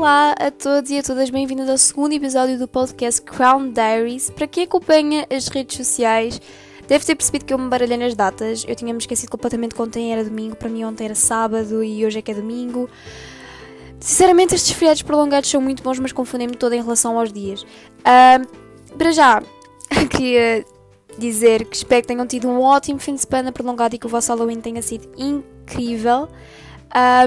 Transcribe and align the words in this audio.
Olá 0.00 0.34
a 0.40 0.50
todos 0.50 0.90
e 0.90 0.96
a 0.96 1.02
todas, 1.02 1.28
bem-vindos 1.28 1.68
ao 1.68 1.76
segundo 1.76 2.14
episódio 2.14 2.58
do 2.58 2.66
podcast 2.66 3.20
Crown 3.20 3.70
Diaries. 3.70 4.30
Para 4.30 4.46
quem 4.46 4.64
acompanha 4.64 5.26
as 5.30 5.46
redes 5.48 5.76
sociais, 5.76 6.40
deve 6.88 7.04
ter 7.04 7.14
percebido 7.14 7.44
que 7.44 7.52
eu 7.52 7.58
me 7.58 7.68
baralhei 7.68 7.98
nas 7.98 8.14
datas. 8.14 8.64
Eu 8.66 8.74
tinha-me 8.74 8.98
esquecido 8.98 9.30
completamente 9.30 9.74
que 9.74 9.82
ontem 9.82 10.10
era 10.10 10.24
domingo, 10.24 10.56
para 10.56 10.70
mim 10.70 10.84
ontem 10.84 11.04
era 11.04 11.14
sábado 11.14 11.84
e 11.84 12.06
hoje 12.06 12.18
é 12.18 12.22
que 12.22 12.30
é 12.30 12.34
domingo. 12.34 12.88
Sinceramente, 14.00 14.54
estes 14.54 14.72
feriados 14.72 15.02
prolongados 15.02 15.50
são 15.50 15.60
muito 15.60 15.82
bons, 15.82 15.98
mas 15.98 16.12
confundem-me 16.12 16.56
toda 16.56 16.74
em 16.74 16.80
relação 16.80 17.18
aos 17.18 17.30
dias. 17.30 17.60
Uh, 17.60 18.96
para 18.96 19.12
já, 19.12 19.42
queria 20.08 20.64
dizer 21.18 21.66
que 21.66 21.76
espero 21.76 22.00
que 22.00 22.08
tenham 22.08 22.26
tido 22.26 22.48
um 22.48 22.62
ótimo 22.62 22.98
fim 22.98 23.16
de 23.16 23.20
semana 23.20 23.52
prolongado 23.52 23.94
e 23.94 23.98
que 23.98 24.06
o 24.06 24.08
vosso 24.08 24.32
Halloween 24.32 24.62
tenha 24.62 24.80
sido 24.80 25.10
incrível. 25.18 26.26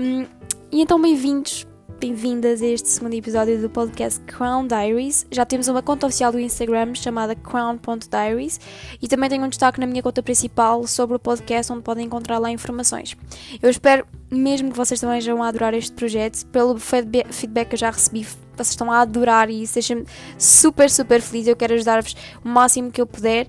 Um, 0.01 0.25
e 0.71 0.81
então, 0.81 0.99
bem-vindos 0.99 1.67
bem-vindas 2.03 2.61
a 2.61 2.65
este 2.65 2.89
segundo 2.89 3.13
episódio 3.13 3.61
do 3.61 3.69
podcast 3.69 4.19
Crown 4.25 4.67
Diaries. 4.67 5.25
Já 5.31 5.45
temos 5.45 5.69
uma 5.69 5.81
conta 5.81 6.05
oficial 6.05 6.33
do 6.33 6.39
Instagram 6.39 6.93
chamada 6.95 7.33
crown.diaries 7.33 8.59
e 9.01 9.07
também 9.07 9.29
tenho 9.29 9.45
um 9.45 9.47
destaque 9.47 9.79
na 9.79 9.85
minha 9.85 10.03
conta 10.03 10.21
principal 10.21 10.85
sobre 10.85 11.15
o 11.15 11.19
podcast 11.19 11.71
onde 11.71 11.81
podem 11.81 12.05
encontrar 12.05 12.39
lá 12.39 12.51
informações. 12.51 13.15
Eu 13.61 13.69
espero 13.69 14.05
mesmo 14.29 14.69
que 14.69 14.75
vocês 14.75 14.99
também 14.99 15.21
vão 15.21 15.41
adorar 15.41 15.73
este 15.73 15.93
projeto. 15.93 16.45
Pelo 16.47 16.77
feedback 16.77 17.69
que 17.69 17.75
eu 17.75 17.79
já 17.79 17.89
recebi, 17.89 18.27
vocês 18.53 18.71
estão 18.71 18.91
a 18.91 18.99
adorar 18.99 19.49
e 19.49 19.63
isso 19.63 19.75
deixa-me 19.75 20.05
super, 20.37 20.89
super 20.89 21.21
feliz. 21.21 21.47
Eu 21.47 21.55
quero 21.55 21.73
ajudar-vos 21.73 22.17
o 22.43 22.49
máximo 22.49 22.91
que 22.91 22.99
eu 22.99 23.07
puder. 23.07 23.47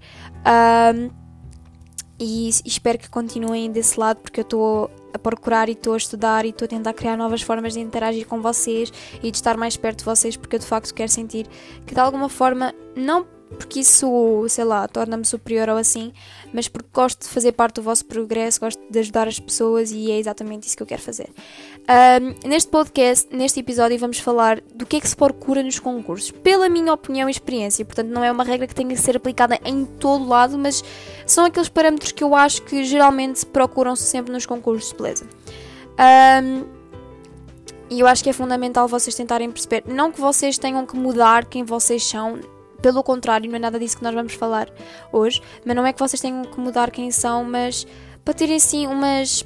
Um, 0.94 1.10
e 2.20 2.50
espero 2.64 2.98
que 2.98 3.10
continuem 3.10 3.72
desse 3.72 3.98
lado 3.98 4.18
porque 4.18 4.38
eu 4.38 4.44
estou 4.44 4.90
a 5.14 5.18
procurar 5.18 5.68
e 5.68 5.72
estou 5.72 5.94
a 5.94 5.96
estudar 5.96 6.44
e 6.44 6.50
estou 6.50 6.66
a 6.66 6.68
tentar 6.68 6.92
criar 6.92 7.16
novas 7.16 7.40
formas 7.40 7.72
de 7.72 7.80
interagir 7.80 8.26
com 8.26 8.42
vocês 8.42 8.92
e 9.22 9.30
de 9.30 9.36
estar 9.36 9.56
mais 9.56 9.76
perto 9.76 10.00
de 10.00 10.04
vocês 10.04 10.36
porque 10.36 10.56
eu 10.56 10.60
de 10.60 10.66
facto 10.66 10.92
quero 10.92 11.10
sentir 11.10 11.46
que 11.86 11.94
de 11.94 12.00
alguma 12.00 12.28
forma, 12.28 12.74
não 12.96 13.24
porque 13.54 13.80
isso, 13.80 14.44
sei 14.48 14.64
lá, 14.64 14.86
torna-me 14.86 15.24
superior 15.24 15.68
ou 15.68 15.76
assim, 15.76 16.12
mas 16.52 16.68
porque 16.68 16.88
gosto 16.92 17.22
de 17.22 17.28
fazer 17.28 17.52
parte 17.52 17.76
do 17.76 17.82
vosso 17.82 18.04
progresso, 18.04 18.60
gosto 18.60 18.80
de 18.90 18.98
ajudar 18.98 19.28
as 19.28 19.38
pessoas 19.38 19.90
e 19.90 20.10
é 20.10 20.18
exatamente 20.18 20.66
isso 20.66 20.76
que 20.76 20.82
eu 20.82 20.86
quero 20.86 21.02
fazer. 21.02 21.28
Um, 21.84 22.48
neste 22.48 22.70
podcast, 22.70 23.34
neste 23.34 23.60
episódio, 23.60 23.98
vamos 23.98 24.18
falar 24.18 24.60
do 24.74 24.86
que 24.86 24.96
é 24.96 25.00
que 25.00 25.08
se 25.08 25.16
procura 25.16 25.62
nos 25.62 25.78
concursos, 25.78 26.30
pela 26.30 26.68
minha 26.68 26.92
opinião 26.92 27.28
e 27.28 27.32
experiência. 27.32 27.84
Portanto, 27.84 28.08
não 28.08 28.24
é 28.24 28.30
uma 28.30 28.44
regra 28.44 28.66
que 28.66 28.74
tenha 28.74 28.88
que 28.88 29.00
ser 29.00 29.16
aplicada 29.16 29.58
em 29.64 29.84
todo 29.84 30.26
lado, 30.26 30.58
mas 30.58 30.82
são 31.26 31.44
aqueles 31.44 31.68
parâmetros 31.68 32.12
que 32.12 32.24
eu 32.24 32.34
acho 32.34 32.62
que 32.62 32.84
geralmente 32.84 33.44
procuram-se 33.46 34.04
sempre 34.04 34.32
nos 34.32 34.46
concursos 34.46 34.90
de 34.90 34.96
beleza. 34.96 35.26
Um, 35.98 36.84
e 37.90 38.00
eu 38.00 38.06
acho 38.06 38.24
que 38.24 38.30
é 38.30 38.32
fundamental 38.32 38.88
vocês 38.88 39.14
tentarem 39.14 39.50
perceber, 39.50 39.84
não 39.86 40.10
que 40.10 40.20
vocês 40.20 40.58
tenham 40.58 40.86
que 40.86 40.96
mudar 40.96 41.44
quem 41.44 41.62
vocês 41.64 42.02
são, 42.02 42.40
pelo 42.80 43.02
contrário, 43.02 43.48
não 43.48 43.56
é 43.56 43.58
nada 43.58 43.78
disso 43.78 43.96
que 43.96 44.02
nós 44.02 44.14
vamos 44.14 44.34
falar 44.34 44.68
hoje. 45.12 45.40
Mas 45.64 45.74
não 45.76 45.86
é 45.86 45.92
que 45.92 45.98
vocês 45.98 46.20
tenham 46.20 46.42
que 46.44 46.58
mudar 46.60 46.90
quem 46.90 47.10
são, 47.10 47.44
mas 47.44 47.86
para 48.24 48.34
terem 48.34 48.56
assim 48.56 48.86
umas 48.86 49.44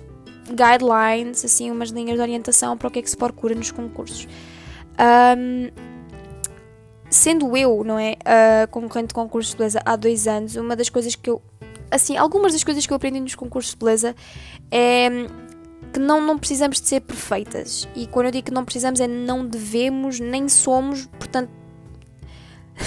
guidelines, 0.49 1.45
assim, 1.45 1.71
umas 1.71 1.91
linhas 1.91 2.17
de 2.17 2.23
orientação 2.23 2.77
para 2.77 2.89
o 2.89 2.91
que 2.91 2.99
é 2.99 3.03
que 3.03 3.11
se 3.11 3.17
procura 3.17 3.55
nos 3.55 3.71
concursos. 3.71 4.27
Um, 5.37 5.71
sendo 7.11 7.57
eu, 7.57 7.83
não 7.85 7.99
é, 7.99 8.13
uh, 8.13 8.69
concorrente 8.71 9.09
de 9.09 9.15
concursos 9.15 9.53
de 9.53 9.59
beleza 9.59 9.81
há 9.85 9.97
dois 9.97 10.27
anos, 10.27 10.57
uma 10.57 10.77
das 10.77 10.89
coisas 10.89 11.15
que 11.15 11.31
eu. 11.31 11.43
Assim, 11.91 12.17
algumas 12.17 12.53
das 12.53 12.63
coisas 12.63 12.87
que 12.87 12.93
eu 12.93 12.97
aprendi 12.97 13.19
nos 13.19 13.35
concursos 13.35 13.73
de 13.73 13.79
beleza 13.79 14.15
é 14.71 15.09
que 15.93 15.99
não, 15.99 16.21
não 16.21 16.39
precisamos 16.39 16.81
de 16.81 16.87
ser 16.87 17.01
perfeitas. 17.01 17.89
E 17.95 18.07
quando 18.07 18.27
eu 18.27 18.33
digo 18.33 18.47
que 18.47 18.53
não 18.53 18.65
precisamos, 18.65 19.01
é 19.01 19.07
não 19.07 19.47
devemos, 19.47 20.21
nem 20.21 20.49
somos, 20.49 21.07
portanto, 21.19 21.51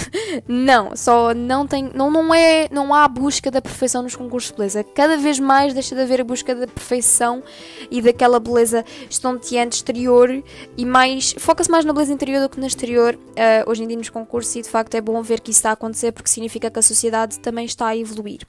não, 0.48 0.96
só 0.96 1.34
não 1.34 1.66
tem, 1.66 1.90
não, 1.94 2.10
não 2.10 2.34
é, 2.34 2.68
não 2.70 2.94
há 2.94 3.04
a 3.04 3.08
busca 3.08 3.50
da 3.50 3.60
perfeição 3.60 4.02
nos 4.02 4.16
concursos 4.16 4.50
de 4.50 4.56
beleza. 4.56 4.84
Cada 4.84 5.16
vez 5.16 5.38
mais 5.38 5.74
deixa 5.74 5.94
de 5.94 6.00
haver 6.00 6.20
a 6.20 6.24
busca 6.24 6.54
da 6.54 6.66
perfeição 6.66 7.42
e 7.90 8.00
daquela 8.00 8.38
beleza 8.40 8.84
estonteante 9.08 9.76
exterior 9.76 10.42
e 10.76 10.84
mais, 10.84 11.34
foca-se 11.38 11.70
mais 11.70 11.84
na 11.84 11.92
beleza 11.92 12.12
interior 12.12 12.40
do 12.42 12.48
que 12.48 12.60
na 12.60 12.66
exterior 12.66 13.14
uh, 13.14 13.70
hoje 13.70 13.84
em 13.84 13.88
dia 13.88 13.96
nos 13.96 14.10
concursos 14.10 14.54
e 14.56 14.62
de 14.62 14.68
facto 14.68 14.94
é 14.94 15.00
bom 15.00 15.20
ver 15.22 15.40
que 15.40 15.50
isso 15.50 15.58
está 15.58 15.70
a 15.70 15.74
acontecer 15.74 16.12
porque 16.12 16.28
significa 16.28 16.70
que 16.70 16.78
a 16.78 16.82
sociedade 16.82 17.38
também 17.40 17.64
está 17.64 17.88
a 17.88 17.96
evoluir. 17.96 18.40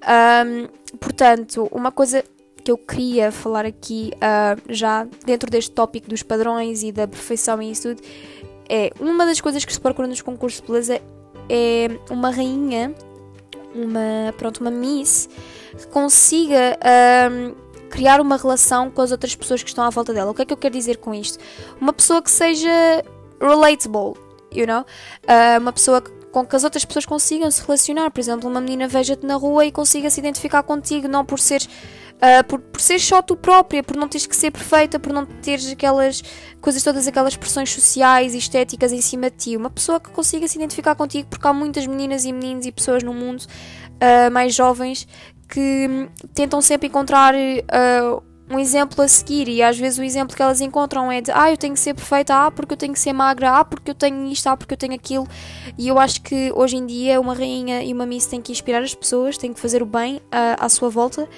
Um, 0.00 0.96
portanto, 0.96 1.68
uma 1.70 1.92
coisa 1.92 2.24
que 2.60 2.70
eu 2.70 2.78
queria 2.78 3.32
falar 3.32 3.64
aqui 3.64 4.12
uh, 4.16 4.60
já 4.68 5.06
dentro 5.24 5.50
deste 5.50 5.70
tópico 5.70 6.08
dos 6.08 6.22
padrões 6.22 6.82
e 6.82 6.92
da 6.92 7.08
perfeição 7.08 7.60
e 7.60 7.70
isso 7.70 7.94
tudo 7.94 8.02
é 8.72 8.92
uma 9.00 9.26
das 9.26 9.40
coisas 9.40 9.64
que 9.64 9.72
se 9.72 9.80
procura 9.80 10.06
nos 10.06 10.22
concursos 10.22 10.60
de 10.60 10.66
beleza 10.68 11.02
é 11.48 11.88
uma 12.08 12.30
rainha, 12.30 12.94
uma 13.74 14.32
pronto, 14.38 14.60
uma 14.60 14.70
miss 14.70 15.28
que 15.76 15.88
consiga 15.88 16.78
um, 17.32 17.54
criar 17.90 18.20
uma 18.20 18.36
relação 18.36 18.88
com 18.88 19.02
as 19.02 19.10
outras 19.10 19.34
pessoas 19.34 19.60
que 19.60 19.68
estão 19.68 19.82
à 19.82 19.90
volta 19.90 20.14
dela. 20.14 20.30
O 20.30 20.34
que 20.34 20.42
é 20.42 20.44
que 20.44 20.52
eu 20.52 20.56
quero 20.56 20.72
dizer 20.72 20.98
com 20.98 21.12
isto? 21.12 21.38
Uma 21.80 21.92
pessoa 21.92 22.22
que 22.22 22.30
seja 22.30 23.02
relatable, 23.40 24.14
you 24.52 24.66
know? 24.68 24.82
Uh, 25.24 25.60
uma 25.60 25.72
pessoa 25.72 26.00
que 26.00 26.19
com 26.30 26.46
que 26.46 26.54
as 26.54 26.64
outras 26.64 26.84
pessoas 26.84 27.06
consigam 27.06 27.50
se 27.50 27.62
relacionar. 27.62 28.10
Por 28.10 28.20
exemplo, 28.20 28.48
uma 28.48 28.60
menina 28.60 28.86
veja-te 28.86 29.26
na 29.26 29.34
rua 29.34 29.64
e 29.66 29.72
consiga 29.72 30.10
se 30.10 30.20
identificar 30.20 30.62
contigo, 30.62 31.08
não 31.08 31.24
por 31.24 31.38
seres 31.38 31.68
Uh, 32.20 32.44
por, 32.44 32.60
por 32.60 32.78
ser 32.82 33.00
só 33.00 33.22
tu 33.22 33.34
própria, 33.34 33.82
por 33.82 33.96
não 33.96 34.06
teres 34.06 34.26
que 34.26 34.36
ser 34.36 34.50
perfeita, 34.50 34.98
por 34.98 35.10
não 35.10 35.24
teres 35.24 35.70
aquelas 35.70 36.22
coisas, 36.60 36.82
todas 36.82 37.08
aquelas 37.08 37.34
pressões 37.34 37.72
sociais 37.72 38.34
e 38.34 38.36
estéticas 38.36 38.92
em 38.92 39.00
cima 39.00 39.30
de 39.30 39.36
ti. 39.38 39.56
Uma 39.56 39.70
pessoa 39.70 39.98
que 39.98 40.10
consiga 40.10 40.46
se 40.46 40.58
identificar 40.58 40.94
contigo, 40.94 41.28
porque 41.30 41.48
há 41.48 41.52
muitas 41.54 41.86
meninas 41.86 42.26
e 42.26 42.32
meninos 42.34 42.66
e 42.66 42.72
pessoas 42.72 43.02
no 43.02 43.14
mundo 43.14 43.40
uh, 43.40 44.30
mais 44.30 44.54
jovens 44.54 45.08
que 45.48 46.10
tentam 46.34 46.60
sempre 46.60 46.88
encontrar 46.88 47.34
uh, 47.34 48.22
um 48.50 48.58
exemplo 48.58 49.02
a 49.02 49.06
seguir 49.06 49.48
e 49.48 49.62
às 49.62 49.78
vezes 49.78 49.98
o 49.98 50.02
exemplo 50.02 50.34
que 50.34 50.42
elas 50.42 50.60
encontram 50.60 51.10
é 51.10 51.20
de 51.20 51.30
ah, 51.30 51.50
eu 51.50 51.56
tenho 51.56 51.72
que 51.72 51.80
ser 51.80 51.94
perfeita, 51.94 52.34
ah, 52.34 52.50
porque 52.50 52.74
eu 52.74 52.76
tenho 52.76 52.92
que 52.92 52.98
ser 52.98 53.12
magra, 53.12 53.52
ah, 53.58 53.64
porque 53.64 53.92
eu 53.92 53.94
tenho 53.94 54.26
isto, 54.26 54.48
ah, 54.48 54.56
porque 54.56 54.74
eu 54.74 54.78
tenho 54.78 54.92
aquilo. 54.92 55.26
E 55.78 55.86
eu 55.86 55.98
acho 55.98 56.20
que 56.20 56.52
hoje 56.52 56.76
em 56.76 56.84
dia 56.84 57.20
uma 57.20 57.32
rainha 57.32 57.84
e 57.84 57.92
uma 57.92 58.04
miss 58.04 58.26
têm 58.26 58.42
que 58.42 58.50
inspirar 58.50 58.82
as 58.82 58.94
pessoas, 58.94 59.38
têm 59.38 59.52
que 59.52 59.60
fazer 59.60 59.82
o 59.82 59.86
bem 59.86 60.16
uh, 60.16 60.56
à 60.58 60.68
sua 60.68 60.88
volta. 60.88 61.28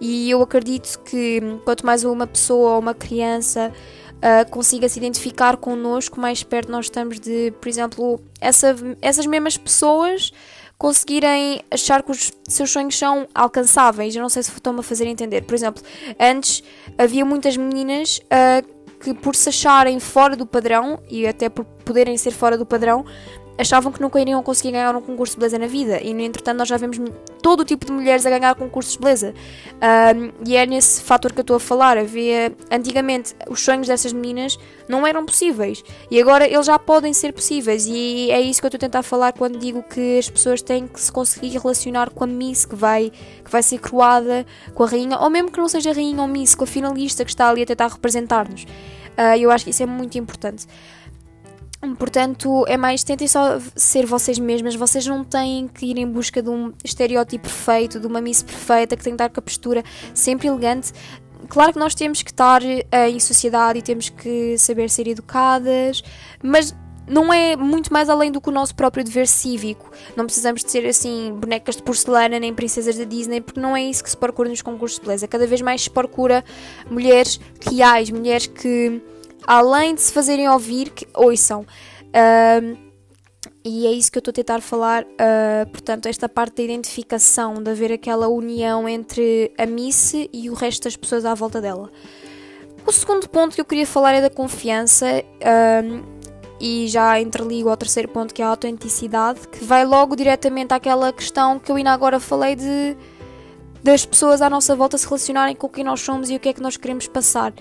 E 0.00 0.30
eu 0.30 0.40
acredito 0.40 1.00
que 1.00 1.40
quanto 1.64 1.84
mais 1.84 2.04
uma 2.04 2.26
pessoa 2.26 2.74
ou 2.74 2.78
uma 2.78 2.94
criança 2.94 3.72
uh, 4.16 4.48
consiga 4.50 4.88
se 4.88 4.98
identificar 4.98 5.56
connosco, 5.56 6.20
mais 6.20 6.44
perto 6.44 6.70
nós 6.70 6.86
estamos 6.86 7.18
de, 7.18 7.52
por 7.60 7.68
exemplo, 7.68 8.20
essa, 8.40 8.76
essas 9.02 9.26
mesmas 9.26 9.56
pessoas 9.56 10.32
conseguirem 10.80 11.60
achar 11.70 12.02
que 12.02 12.10
os 12.10 12.32
seus 12.48 12.70
sonhos 12.70 12.96
são 12.96 13.28
alcançáveis. 13.34 14.16
Eu 14.16 14.22
não 14.22 14.30
sei 14.30 14.42
se 14.42 14.50
estou-me 14.50 14.80
a 14.80 14.82
fazer 14.82 15.06
entender. 15.06 15.42
Por 15.42 15.54
exemplo, 15.54 15.82
antes 16.18 16.62
havia 16.96 17.22
muitas 17.22 17.54
meninas 17.54 18.18
uh, 18.18 18.66
que, 18.98 19.12
por 19.12 19.36
se 19.36 19.50
acharem 19.50 20.00
fora 20.00 20.34
do 20.34 20.46
padrão 20.46 20.98
e 21.10 21.26
até 21.26 21.50
por 21.50 21.66
poderem 21.66 22.16
ser 22.16 22.30
fora 22.30 22.56
do 22.56 22.64
padrão, 22.64 23.04
achavam 23.60 23.92
que 23.92 24.00
nunca 24.00 24.18
iriam 24.18 24.42
conseguir 24.42 24.72
ganhar 24.72 24.94
um 24.96 25.00
concurso 25.00 25.34
de 25.34 25.40
beleza 25.40 25.58
na 25.58 25.66
vida. 25.66 26.00
E, 26.02 26.14
no 26.14 26.20
entretanto, 26.20 26.58
nós 26.58 26.68
já 26.68 26.76
vemos 26.76 26.98
todo 27.42 27.60
o 27.60 27.64
tipo 27.64 27.84
de 27.84 27.92
mulheres 27.92 28.24
a 28.24 28.30
ganhar 28.30 28.54
concursos 28.54 28.94
de 28.94 28.98
beleza. 28.98 29.34
Um, 29.76 30.32
e 30.46 30.56
é 30.56 30.64
nesse 30.66 31.02
fator 31.02 31.32
que 31.32 31.40
eu 31.40 31.42
estou 31.42 31.56
a 31.56 31.60
falar. 31.60 31.98
Havia, 31.98 32.52
antigamente, 32.70 33.34
os 33.48 33.60
sonhos 33.60 33.86
dessas 33.86 34.12
meninas 34.12 34.58
não 34.88 35.06
eram 35.06 35.24
possíveis. 35.24 35.84
E 36.10 36.20
agora 36.20 36.46
eles 36.46 36.66
já 36.66 36.78
podem 36.78 37.12
ser 37.12 37.32
possíveis. 37.32 37.86
E 37.86 38.30
é 38.30 38.40
isso 38.40 38.60
que 38.60 38.66
eu 38.66 38.68
estou 38.68 38.78
a 38.78 38.80
tentar 38.80 39.02
falar 39.02 39.32
quando 39.32 39.58
digo 39.58 39.82
que 39.82 40.18
as 40.18 40.30
pessoas 40.30 40.62
têm 40.62 40.86
que 40.86 41.00
se 41.00 41.12
conseguir 41.12 41.50
relacionar 41.50 42.10
com 42.10 42.24
a 42.24 42.26
Miss 42.26 42.64
que 42.64 42.74
vai, 42.74 43.10
que 43.44 43.50
vai 43.50 43.62
ser 43.62 43.78
croada, 43.78 44.46
com 44.74 44.82
a 44.82 44.86
rainha, 44.86 45.18
ou 45.18 45.28
mesmo 45.28 45.50
que 45.50 45.58
não 45.58 45.68
seja 45.68 45.92
rainha 45.92 46.20
ou 46.20 46.28
Miss, 46.28 46.54
com 46.54 46.64
a 46.64 46.66
finalista 46.66 47.24
que 47.24 47.30
está 47.30 47.48
ali 47.48 47.62
a 47.62 47.66
tentar 47.66 47.88
representar-nos. 47.88 48.64
Uh, 49.20 49.36
eu 49.38 49.50
acho 49.50 49.64
que 49.64 49.70
isso 49.70 49.82
é 49.82 49.86
muito 49.86 50.16
importante. 50.16 50.66
Portanto, 51.98 52.64
é 52.68 52.76
mais, 52.76 53.02
tentem 53.02 53.26
só 53.26 53.58
ser 53.74 54.04
vocês 54.04 54.38
mesmas, 54.38 54.74
vocês 54.74 55.06
não 55.06 55.24
têm 55.24 55.66
que 55.66 55.86
ir 55.86 55.96
em 55.96 56.06
busca 56.06 56.42
de 56.42 56.50
um 56.50 56.72
estereótipo 56.84 57.44
perfeito, 57.44 57.98
de 57.98 58.06
uma 58.06 58.20
miss 58.20 58.42
perfeita, 58.42 58.96
que 58.96 59.02
tem 59.02 59.12
que 59.12 59.22
estar 59.22 59.30
com 59.30 59.40
a 59.40 59.42
postura 59.42 59.82
sempre 60.12 60.46
elegante. 60.46 60.92
Claro 61.48 61.72
que 61.72 61.78
nós 61.78 61.94
temos 61.94 62.22
que 62.22 62.30
estar 62.30 62.62
uh, 62.62 63.08
em 63.08 63.18
sociedade 63.18 63.78
e 63.78 63.82
temos 63.82 64.10
que 64.10 64.58
saber 64.58 64.90
ser 64.90 65.08
educadas, 65.08 66.02
mas 66.42 66.76
não 67.08 67.32
é 67.32 67.56
muito 67.56 67.90
mais 67.90 68.10
além 68.10 68.30
do 68.30 68.42
que 68.42 68.50
o 68.50 68.52
nosso 68.52 68.74
próprio 68.74 69.02
dever 69.02 69.26
cívico. 69.26 69.90
Não 70.14 70.26
precisamos 70.26 70.62
de 70.62 70.70
ser 70.70 70.86
assim 70.86 71.32
bonecas 71.34 71.76
de 71.76 71.82
porcelana 71.82 72.38
nem 72.38 72.54
princesas 72.54 72.96
da 72.96 73.04
Disney, 73.04 73.40
porque 73.40 73.58
não 73.58 73.74
é 73.74 73.82
isso 73.82 74.04
que 74.04 74.10
se 74.10 74.16
procura 74.16 74.50
nos 74.50 74.60
concursos 74.60 74.98
de 74.98 75.06
beleza. 75.06 75.26
Cada 75.26 75.46
vez 75.46 75.62
mais 75.62 75.82
se 75.82 75.90
procura 75.90 76.44
mulheres 76.90 77.40
reais, 77.66 78.10
mulheres 78.10 78.46
que 78.46 79.00
além 79.46 79.94
de 79.94 80.00
se 80.00 80.12
fazerem 80.12 80.48
ouvir, 80.48 80.90
que 80.90 81.06
ouçam. 81.14 81.66
E 83.64 83.86
é 83.86 83.92
isso 83.92 84.10
que 84.10 84.16
eu 84.16 84.20
estou 84.20 84.32
a 84.32 84.34
tentar 84.34 84.60
falar, 84.62 85.02
uh, 85.04 85.68
portanto, 85.70 86.06
esta 86.06 86.28
parte 86.28 86.56
da 86.56 86.62
identificação, 86.62 87.62
de 87.62 87.70
haver 87.70 87.92
aquela 87.92 88.26
união 88.28 88.88
entre 88.88 89.52
a 89.58 89.66
Miss 89.66 90.14
e 90.32 90.48
o 90.48 90.54
resto 90.54 90.84
das 90.84 90.96
pessoas 90.96 91.26
à 91.26 91.34
volta 91.34 91.60
dela. 91.60 91.90
O 92.86 92.92
segundo 92.92 93.28
ponto 93.28 93.54
que 93.54 93.60
eu 93.60 93.64
queria 93.64 93.86
falar 93.86 94.14
é 94.14 94.22
da 94.22 94.30
confiança. 94.30 95.06
E 96.62 96.88
já 96.88 97.18
interligo 97.18 97.70
ao 97.70 97.76
terceiro 97.76 98.08
ponto 98.08 98.34
que 98.34 98.42
é 98.42 98.44
a 98.44 98.48
autenticidade, 98.48 99.48
que 99.48 99.64
vai 99.64 99.84
logo 99.84 100.14
diretamente 100.14 100.74
àquela 100.74 101.10
questão 101.10 101.58
que 101.58 101.72
eu 101.72 101.76
ainda 101.76 101.90
agora 101.90 102.20
falei 102.20 102.54
de 102.54 102.96
das 103.82 104.04
pessoas 104.04 104.42
à 104.42 104.50
nossa 104.50 104.76
volta 104.76 104.98
se 104.98 105.06
relacionarem 105.06 105.56
com 105.56 105.66
quem 105.66 105.82
nós 105.82 106.00
somos 106.00 106.28
e 106.28 106.36
o 106.36 106.40
que 106.40 106.50
é 106.50 106.52
que 106.52 106.60
nós 106.60 106.76
queremos 106.76 107.08
passar. 107.08 107.54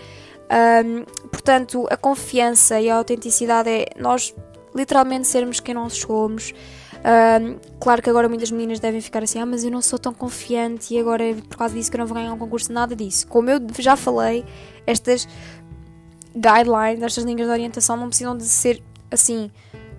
Um, 0.49 1.03
portanto, 1.29 1.87
a 1.91 1.97
confiança 1.97 2.79
e 2.81 2.89
a 2.89 2.95
autenticidade 2.95 3.69
é 3.69 3.85
nós 3.99 4.33
literalmente 4.73 5.27
sermos 5.27 5.59
quem 5.59 5.75
nós 5.75 5.93
somos. 5.93 6.53
Um, 6.99 7.57
claro 7.79 8.01
que 8.01 8.09
agora 8.09 8.27
muitas 8.27 8.51
meninas 8.51 8.79
devem 8.79 8.99
ficar 8.99 9.23
assim, 9.23 9.39
ah, 9.39 9.45
mas 9.45 9.63
eu 9.63 9.71
não 9.71 9.81
sou 9.81 9.97
tão 9.97 10.13
confiante 10.13 10.93
e 10.93 10.99
agora 10.99 11.23
é 11.23 11.33
por 11.33 11.57
causa 11.57 11.73
disso 11.73 11.89
que 11.89 11.95
eu 11.95 11.99
não 11.99 12.07
vou 12.07 12.15
ganhar 12.15 12.33
um 12.33 12.37
concurso, 12.37 12.73
nada 12.73 12.95
disso. 12.95 13.27
Como 13.27 13.49
eu 13.49 13.59
já 13.77 13.95
falei, 13.95 14.43
estas 14.85 15.27
guidelines, 16.35 17.01
estas 17.01 17.23
linhas 17.23 17.47
de 17.47 17.51
orientação 17.51 17.95
não 17.95 18.07
precisam 18.07 18.35
de 18.35 18.43
ser 18.43 18.83
assim, 19.11 19.51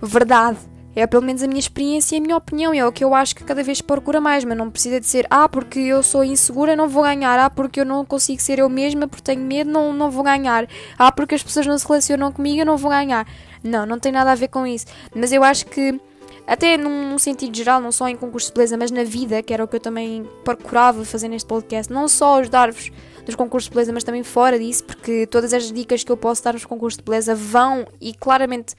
verdade. 0.02 0.58
É 0.94 1.06
pelo 1.06 1.22
menos 1.22 1.42
a 1.42 1.46
minha 1.46 1.60
experiência 1.60 2.16
e 2.16 2.18
a 2.18 2.20
minha 2.20 2.36
opinião, 2.36 2.74
é 2.74 2.84
o 2.84 2.90
que 2.90 3.04
eu 3.04 3.14
acho 3.14 3.34
que 3.34 3.44
cada 3.44 3.62
vez 3.62 3.80
procura 3.80 4.20
mais, 4.20 4.44
mas 4.44 4.58
não 4.58 4.70
precisa 4.70 4.98
de 4.98 5.06
ser 5.06 5.26
ah, 5.30 5.48
porque 5.48 5.78
eu 5.78 6.02
sou 6.02 6.24
insegura, 6.24 6.74
não 6.74 6.88
vou 6.88 7.04
ganhar, 7.04 7.38
ah, 7.38 7.48
porque 7.48 7.80
eu 7.80 7.84
não 7.84 8.04
consigo 8.04 8.42
ser 8.42 8.58
eu 8.58 8.68
mesma, 8.68 9.06
porque 9.06 9.22
tenho 9.22 9.42
medo, 9.42 9.70
não, 9.70 9.92
não 9.92 10.10
vou 10.10 10.24
ganhar, 10.24 10.66
ah, 10.98 11.12
porque 11.12 11.34
as 11.34 11.42
pessoas 11.42 11.66
não 11.66 11.78
se 11.78 11.86
relacionam 11.86 12.32
comigo, 12.32 12.60
eu 12.60 12.66
não 12.66 12.76
vou 12.76 12.90
ganhar. 12.90 13.26
Não, 13.62 13.86
não 13.86 13.98
tem 13.98 14.10
nada 14.10 14.32
a 14.32 14.34
ver 14.34 14.48
com 14.48 14.66
isso. 14.66 14.86
Mas 15.14 15.32
eu 15.32 15.44
acho 15.44 15.66
que, 15.66 16.00
até 16.46 16.76
num, 16.76 17.10
num 17.10 17.18
sentido 17.18 17.56
geral, 17.56 17.80
não 17.80 17.92
só 17.92 18.08
em 18.08 18.16
concurso 18.16 18.48
de 18.48 18.54
beleza, 18.54 18.76
mas 18.76 18.90
na 18.90 19.04
vida, 19.04 19.42
que 19.42 19.54
era 19.54 19.62
o 19.62 19.68
que 19.68 19.76
eu 19.76 19.80
também 19.80 20.28
procurava 20.42 21.04
fazer 21.04 21.28
neste 21.28 21.46
podcast, 21.46 21.92
não 21.92 22.08
só 22.08 22.40
ajudar-vos 22.40 22.90
nos 23.26 23.34
concursos 23.36 23.68
de 23.68 23.74
beleza, 23.74 23.92
mas 23.92 24.02
também 24.02 24.24
fora 24.24 24.58
disso, 24.58 24.82
porque 24.84 25.26
todas 25.26 25.52
as 25.52 25.70
dicas 25.70 26.02
que 26.02 26.10
eu 26.10 26.16
posso 26.16 26.42
dar 26.42 26.54
nos 26.54 26.64
concursos 26.64 26.96
de 26.96 27.04
beleza 27.04 27.34
vão 27.34 27.86
e 28.00 28.12
claramente 28.14 28.74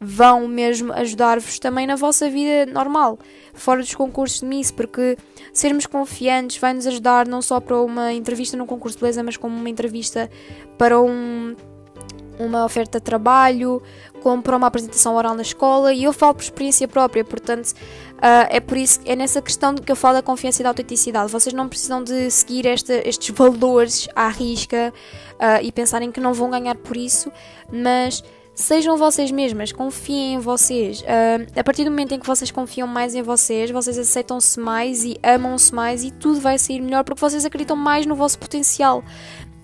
vão 0.00 0.48
mesmo 0.48 0.92
ajudar-vos 0.94 1.58
também 1.58 1.86
na 1.86 1.94
vossa 1.94 2.30
vida 2.30 2.72
normal, 2.72 3.18
fora 3.52 3.82
dos 3.82 3.94
concursos 3.94 4.40
de 4.40 4.46
Miss, 4.46 4.70
porque 4.70 5.18
sermos 5.52 5.84
confiantes 5.84 6.56
vai 6.56 6.72
nos 6.72 6.86
ajudar 6.86 7.28
não 7.28 7.42
só 7.42 7.60
para 7.60 7.78
uma 7.82 8.12
entrevista 8.12 8.56
num 8.56 8.66
concurso 8.66 8.96
de 8.96 9.02
beleza, 9.02 9.22
mas 9.22 9.36
como 9.36 9.54
uma 9.54 9.68
entrevista 9.68 10.30
para 10.78 10.98
um, 10.98 11.54
uma 12.38 12.64
oferta 12.64 12.98
de 12.98 13.04
trabalho, 13.04 13.82
como 14.22 14.42
para 14.42 14.56
uma 14.56 14.66
apresentação 14.66 15.14
oral 15.16 15.34
na 15.34 15.42
escola, 15.42 15.92
e 15.92 16.04
eu 16.04 16.14
falo 16.14 16.34
por 16.34 16.42
experiência 16.42 16.88
própria, 16.88 17.22
portanto, 17.22 17.68
uh, 17.68 18.48
é 18.48 18.58
por 18.58 18.78
isso 18.78 19.00
é 19.04 19.14
nessa 19.14 19.42
questão 19.42 19.74
que 19.74 19.92
eu 19.92 19.96
falo 19.96 20.14
da 20.14 20.22
confiança 20.22 20.62
e 20.62 20.64
da 20.64 20.70
autenticidade. 20.70 21.30
Vocês 21.30 21.52
não 21.52 21.68
precisam 21.68 22.02
de 22.02 22.30
seguir 22.30 22.66
esta, 22.66 23.06
estes 23.06 23.34
valores 23.34 24.08
à 24.16 24.28
risca 24.28 24.94
uh, 25.34 25.62
e 25.62 25.70
pensarem 25.70 26.10
que 26.10 26.20
não 26.20 26.32
vão 26.32 26.50
ganhar 26.50 26.76
por 26.76 26.96
isso, 26.96 27.30
mas 27.70 28.22
Sejam 28.54 28.96
vocês 28.96 29.30
mesmas, 29.30 29.72
confiem 29.72 30.34
em 30.34 30.38
vocês. 30.38 31.00
Uh, 31.00 31.58
a 31.58 31.64
partir 31.64 31.84
do 31.84 31.90
momento 31.90 32.12
em 32.12 32.18
que 32.18 32.26
vocês 32.26 32.50
confiam 32.50 32.86
mais 32.86 33.14
em 33.14 33.22
vocês, 33.22 33.70
vocês 33.70 33.98
aceitam-se 33.98 34.60
mais 34.60 35.04
e 35.04 35.16
amam-se 35.22 35.74
mais 35.74 36.04
e 36.04 36.10
tudo 36.10 36.40
vai 36.40 36.58
sair 36.58 36.80
melhor 36.80 37.04
porque 37.04 37.20
vocês 37.20 37.44
acreditam 37.44 37.76
mais 37.76 38.04
no 38.04 38.14
vosso 38.14 38.38
potencial. 38.38 39.02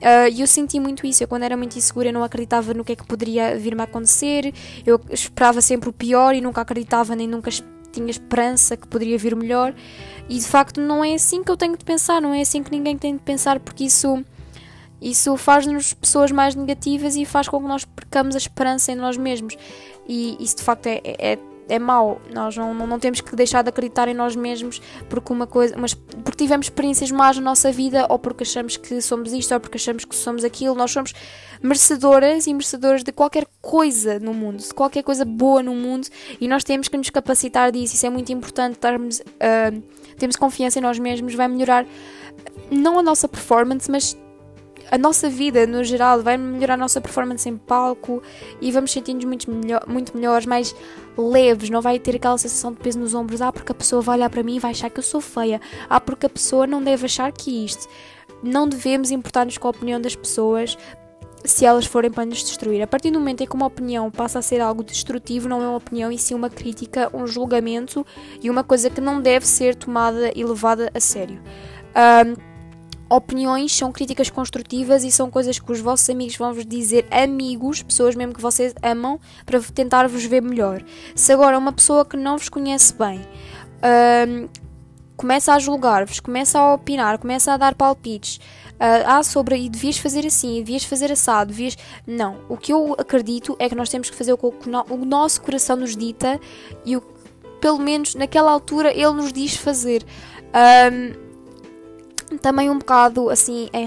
Ah, 0.00 0.28
e 0.28 0.36
uh, 0.36 0.42
eu 0.42 0.46
senti 0.46 0.78
muito 0.78 1.06
isso. 1.06 1.22
Eu, 1.22 1.28
quando 1.28 1.42
era 1.42 1.56
muito 1.56 1.76
insegura, 1.76 2.12
não 2.12 2.22
acreditava 2.22 2.72
no 2.74 2.84
que 2.84 2.92
é 2.92 2.96
que 2.96 3.06
poderia 3.06 3.58
vir-me 3.58 3.80
a 3.80 3.84
acontecer. 3.84 4.52
Eu 4.84 5.00
esperava 5.10 5.60
sempre 5.60 5.88
o 5.88 5.92
pior 5.92 6.34
e 6.34 6.40
nunca 6.40 6.60
acreditava 6.60 7.16
nem 7.16 7.26
nunca 7.26 7.50
tinha 7.92 8.10
esperança 8.10 8.76
que 8.76 8.86
poderia 8.86 9.18
vir 9.18 9.34
melhor. 9.34 9.74
E 10.28 10.38
de 10.38 10.46
facto, 10.46 10.80
não 10.80 11.04
é 11.04 11.14
assim 11.14 11.42
que 11.42 11.50
eu 11.50 11.56
tenho 11.56 11.76
de 11.76 11.84
pensar, 11.84 12.20
não 12.20 12.34
é 12.34 12.40
assim 12.40 12.62
que 12.62 12.70
ninguém 12.70 12.96
tem 12.96 13.16
de 13.16 13.22
pensar, 13.22 13.58
porque 13.60 13.84
isso 13.84 14.22
isso 15.00 15.36
faz-nos 15.36 15.92
pessoas 15.92 16.32
mais 16.32 16.54
negativas 16.54 17.16
e 17.16 17.24
faz 17.24 17.48
com 17.48 17.60
que 17.60 17.68
nós 17.68 17.84
percamos 17.84 18.34
a 18.34 18.38
esperança 18.38 18.92
em 18.92 18.94
nós 18.94 19.16
mesmos. 19.16 19.56
E 20.08 20.36
isso 20.40 20.56
de 20.56 20.62
facto 20.62 20.86
é, 20.86 21.00
é, 21.04 21.38
é 21.68 21.78
mau. 21.78 22.20
Nós 22.32 22.56
não, 22.56 22.72
não, 22.74 22.98
temos 22.98 23.20
que 23.20 23.34
deixar 23.36 23.62
de 23.62 23.68
acreditar 23.68 24.08
em 24.08 24.14
nós 24.14 24.34
mesmos 24.34 24.80
porque 25.08 25.32
uma 25.32 25.46
coisa, 25.46 25.76
mas 25.76 25.94
porque 25.94 26.44
tivemos 26.44 26.66
experiências 26.66 27.10
más 27.10 27.36
na 27.36 27.42
nossa 27.42 27.70
vida, 27.70 28.06
ou 28.08 28.18
porque 28.18 28.44
achamos 28.44 28.76
que 28.76 29.00
somos 29.02 29.32
isto, 29.32 29.52
ou 29.52 29.60
porque 29.60 29.76
achamos 29.76 30.04
que 30.04 30.14
somos 30.14 30.44
aquilo. 30.44 30.74
Nós 30.74 30.90
somos 30.92 31.12
merecedoras 31.62 32.46
e 32.46 32.54
merecedores 32.54 33.02
de 33.02 33.12
qualquer 33.12 33.46
coisa 33.60 34.18
no 34.18 34.32
mundo, 34.32 34.58
de 34.58 34.72
qualquer 34.72 35.02
coisa 35.02 35.24
boa 35.24 35.62
no 35.62 35.74
mundo, 35.74 36.08
e 36.40 36.48
nós 36.48 36.64
temos 36.64 36.88
que 36.88 36.96
nos 36.96 37.10
capacitar 37.10 37.70
disso. 37.70 37.94
Isso 37.94 38.06
é 38.06 38.10
muito 38.10 38.32
importante. 38.32 38.78
Termos, 38.78 39.20
uh, 39.20 39.82
temos 40.18 40.36
confiança 40.36 40.78
em 40.78 40.82
nós 40.82 40.98
mesmos, 40.98 41.34
vai 41.34 41.48
melhorar 41.48 41.86
não 42.70 42.98
a 42.98 43.02
nossa 43.02 43.28
performance, 43.28 43.90
mas 43.90 44.16
a 44.90 44.98
nossa 44.98 45.28
vida 45.28 45.66
no 45.66 45.82
geral 45.82 46.22
vai 46.22 46.36
melhorar 46.36 46.74
a 46.74 46.76
nossa 46.76 47.00
performance 47.00 47.48
em 47.48 47.56
palco 47.56 48.22
e 48.60 48.70
vamos 48.70 48.92
sentir-nos 48.92 49.24
muito, 49.24 49.50
melhor, 49.50 49.84
muito 49.86 50.16
melhores, 50.16 50.46
mais 50.46 50.74
leves, 51.16 51.70
não 51.70 51.80
vai 51.80 51.98
ter 51.98 52.16
aquela 52.16 52.38
sensação 52.38 52.72
de 52.72 52.78
peso 52.78 52.98
nos 52.98 53.14
ombros, 53.14 53.40
ah, 53.40 53.52
porque 53.52 53.72
a 53.72 53.74
pessoa 53.74 54.02
vai 54.02 54.18
olhar 54.18 54.30
para 54.30 54.42
mim 54.42 54.56
e 54.56 54.60
vai 54.60 54.70
achar 54.70 54.90
que 54.90 54.98
eu 54.98 55.02
sou 55.02 55.20
feia, 55.20 55.60
ah, 55.88 56.00
porque 56.00 56.26
a 56.26 56.30
pessoa 56.30 56.66
não 56.66 56.82
deve 56.82 57.06
achar 57.06 57.32
que 57.32 57.64
isto. 57.64 57.88
Não 58.42 58.68
devemos 58.68 59.10
importar-nos 59.10 59.58
com 59.58 59.66
a 59.66 59.70
opinião 59.70 60.00
das 60.00 60.14
pessoas 60.14 60.76
se 61.44 61.64
elas 61.64 61.86
forem 61.86 62.10
para 62.10 62.24
nos 62.24 62.42
destruir. 62.42 62.82
A 62.82 62.86
partir 62.86 63.10
do 63.10 63.18
momento 63.18 63.42
em 63.42 63.46
que 63.46 63.54
uma 63.54 63.66
opinião 63.66 64.10
passa 64.10 64.38
a 64.38 64.42
ser 64.42 64.60
algo 64.60 64.82
destrutivo, 64.82 65.48
não 65.48 65.62
é 65.62 65.68
uma 65.68 65.76
opinião 65.76 66.10
e 66.10 66.18
sim 66.18 66.34
uma 66.34 66.50
crítica, 66.50 67.10
um 67.14 67.26
julgamento 67.26 68.04
e 68.42 68.50
uma 68.50 68.64
coisa 68.64 68.90
que 68.90 69.00
não 69.00 69.20
deve 69.20 69.46
ser 69.46 69.74
tomada 69.74 70.32
e 70.34 70.44
levada 70.44 70.90
a 70.92 71.00
sério. 71.00 71.40
Um, 71.94 72.55
opiniões 73.08 73.76
são 73.76 73.92
críticas 73.92 74.30
construtivas 74.30 75.04
e 75.04 75.10
são 75.10 75.30
coisas 75.30 75.58
que 75.58 75.70
os 75.70 75.80
vossos 75.80 76.08
amigos 76.10 76.36
vão 76.36 76.52
vos 76.52 76.66
dizer, 76.66 77.06
amigos, 77.10 77.82
pessoas 77.82 78.14
mesmo 78.14 78.34
que 78.34 78.40
vocês 78.40 78.74
amam, 78.82 79.20
para 79.44 79.60
tentar 79.60 80.08
vos 80.08 80.24
ver 80.24 80.42
melhor. 80.42 80.82
Se 81.14 81.32
agora 81.32 81.58
uma 81.58 81.72
pessoa 81.72 82.04
que 82.04 82.16
não 82.16 82.36
vos 82.36 82.48
conhece 82.48 82.94
bem 82.94 83.20
hum, 84.28 84.48
começa 85.16 85.54
a 85.54 85.58
julgar-vos, 85.58 86.20
começa 86.20 86.58
a 86.58 86.74
opinar, 86.74 87.18
começa 87.18 87.52
a 87.52 87.56
dar 87.56 87.74
palpites. 87.74 88.38
Uh, 88.76 89.02
ah, 89.06 89.22
sobre 89.22 89.56
e 89.56 89.70
devias 89.70 89.96
fazer 89.96 90.26
assim, 90.26 90.56
devias 90.56 90.84
fazer 90.84 91.10
assado, 91.10 91.50
devias. 91.50 91.78
Não. 92.06 92.40
O 92.46 92.58
que 92.58 92.70
eu 92.70 92.94
acredito 92.98 93.56
é 93.58 93.70
que 93.70 93.74
nós 93.74 93.88
temos 93.88 94.10
que 94.10 94.16
fazer 94.16 94.34
o 94.34 94.36
que 94.36 94.68
o 94.68 94.96
nosso 95.04 95.40
coração 95.40 95.76
nos 95.76 95.96
dita 95.96 96.38
e 96.84 96.94
o 96.94 97.00
pelo 97.58 97.78
menos 97.78 98.14
naquela 98.14 98.50
altura 98.50 98.92
ele 98.92 99.12
nos 99.12 99.32
diz 99.32 99.56
fazer. 99.56 100.04
Um, 100.92 101.25
também 102.40 102.70
um 102.70 102.78
bocado 102.78 103.30
assim 103.30 103.68
em 103.72 103.86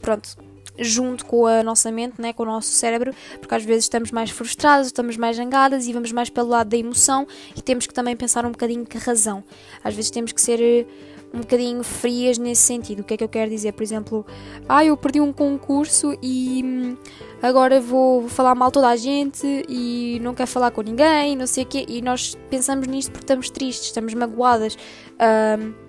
pronto 0.00 0.48
junto 0.78 1.26
com 1.26 1.46
a 1.46 1.62
nossa 1.62 1.90
mente, 1.90 2.20
né, 2.20 2.32
com 2.32 2.44
o 2.44 2.46
nosso 2.46 2.68
cérebro, 2.68 3.12
porque 3.40 3.54
às 3.54 3.64
vezes 3.64 3.84
estamos 3.84 4.10
mais 4.10 4.30
frustrados, 4.30 4.86
estamos 4.86 5.16
mais 5.16 5.36
zangadas 5.36 5.86
e 5.86 5.92
vamos 5.92 6.12
mais 6.12 6.30
pelo 6.30 6.48
lado 6.48 6.68
da 6.68 6.76
emoção 6.76 7.26
e 7.56 7.60
temos 7.60 7.86
que 7.86 7.92
também 7.92 8.16
pensar 8.16 8.46
um 8.46 8.52
bocadinho 8.52 8.86
a 8.94 8.98
razão. 8.98 9.42
Às 9.82 9.94
vezes 9.94 10.10
temos 10.10 10.32
que 10.32 10.40
ser 10.40 10.60
eh, 10.60 10.86
um 11.34 11.40
bocadinho 11.40 11.82
frias 11.82 12.38
nesse 12.38 12.62
sentido. 12.62 13.00
O 13.00 13.04
que 13.04 13.14
é 13.14 13.16
que 13.16 13.24
eu 13.24 13.28
quero 13.28 13.50
dizer? 13.50 13.72
Por 13.72 13.82
exemplo, 13.82 14.24
ah, 14.68 14.84
eu 14.84 14.96
perdi 14.96 15.20
um 15.20 15.32
concurso 15.32 16.16
e 16.22 16.62
hum, 16.64 16.96
agora 17.42 17.80
vou, 17.80 18.28
falar 18.28 18.54
mal 18.54 18.70
toda 18.70 18.88
a 18.88 18.96
gente 18.96 19.46
e 19.68 20.18
não 20.22 20.34
quero 20.34 20.48
falar 20.48 20.70
com 20.70 20.82
ninguém, 20.82 21.36
não 21.36 21.46
sei 21.46 21.64
o 21.64 21.66
quê, 21.66 21.84
e 21.88 22.00
nós 22.00 22.36
pensamos 22.48 22.86
nisto 22.86 23.10
porque 23.10 23.24
estamos 23.24 23.50
tristes, 23.50 23.86
estamos 23.86 24.14
magoadas. 24.14 24.76
Um, 25.58 25.87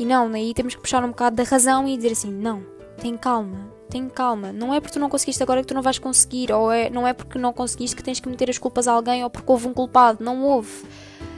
e 0.00 0.06
não, 0.06 0.32
aí 0.32 0.54
temos 0.54 0.74
que 0.74 0.80
puxar 0.80 1.04
um 1.04 1.08
bocado 1.08 1.36
da 1.36 1.42
razão 1.42 1.86
e 1.86 1.94
dizer 1.94 2.12
assim: 2.12 2.32
não, 2.32 2.64
tem 2.96 3.18
calma, 3.18 3.70
tem 3.90 4.08
calma. 4.08 4.50
Não 4.50 4.72
é 4.72 4.80
porque 4.80 4.94
tu 4.94 4.98
não 4.98 5.10
conseguiste 5.10 5.42
agora 5.42 5.60
que 5.60 5.66
tu 5.66 5.74
não 5.74 5.82
vais 5.82 5.98
conseguir, 5.98 6.50
ou 6.50 6.72
é, 6.72 6.88
não 6.88 7.06
é 7.06 7.12
porque 7.12 7.38
não 7.38 7.52
conseguiste 7.52 7.94
que 7.94 8.02
tens 8.02 8.18
que 8.18 8.26
meter 8.26 8.48
as 8.48 8.56
culpas 8.56 8.88
a 8.88 8.92
alguém 8.92 9.22
ou 9.22 9.28
porque 9.28 9.52
houve 9.52 9.68
um 9.68 9.74
culpado. 9.74 10.24
Não 10.24 10.42
houve. 10.42 10.86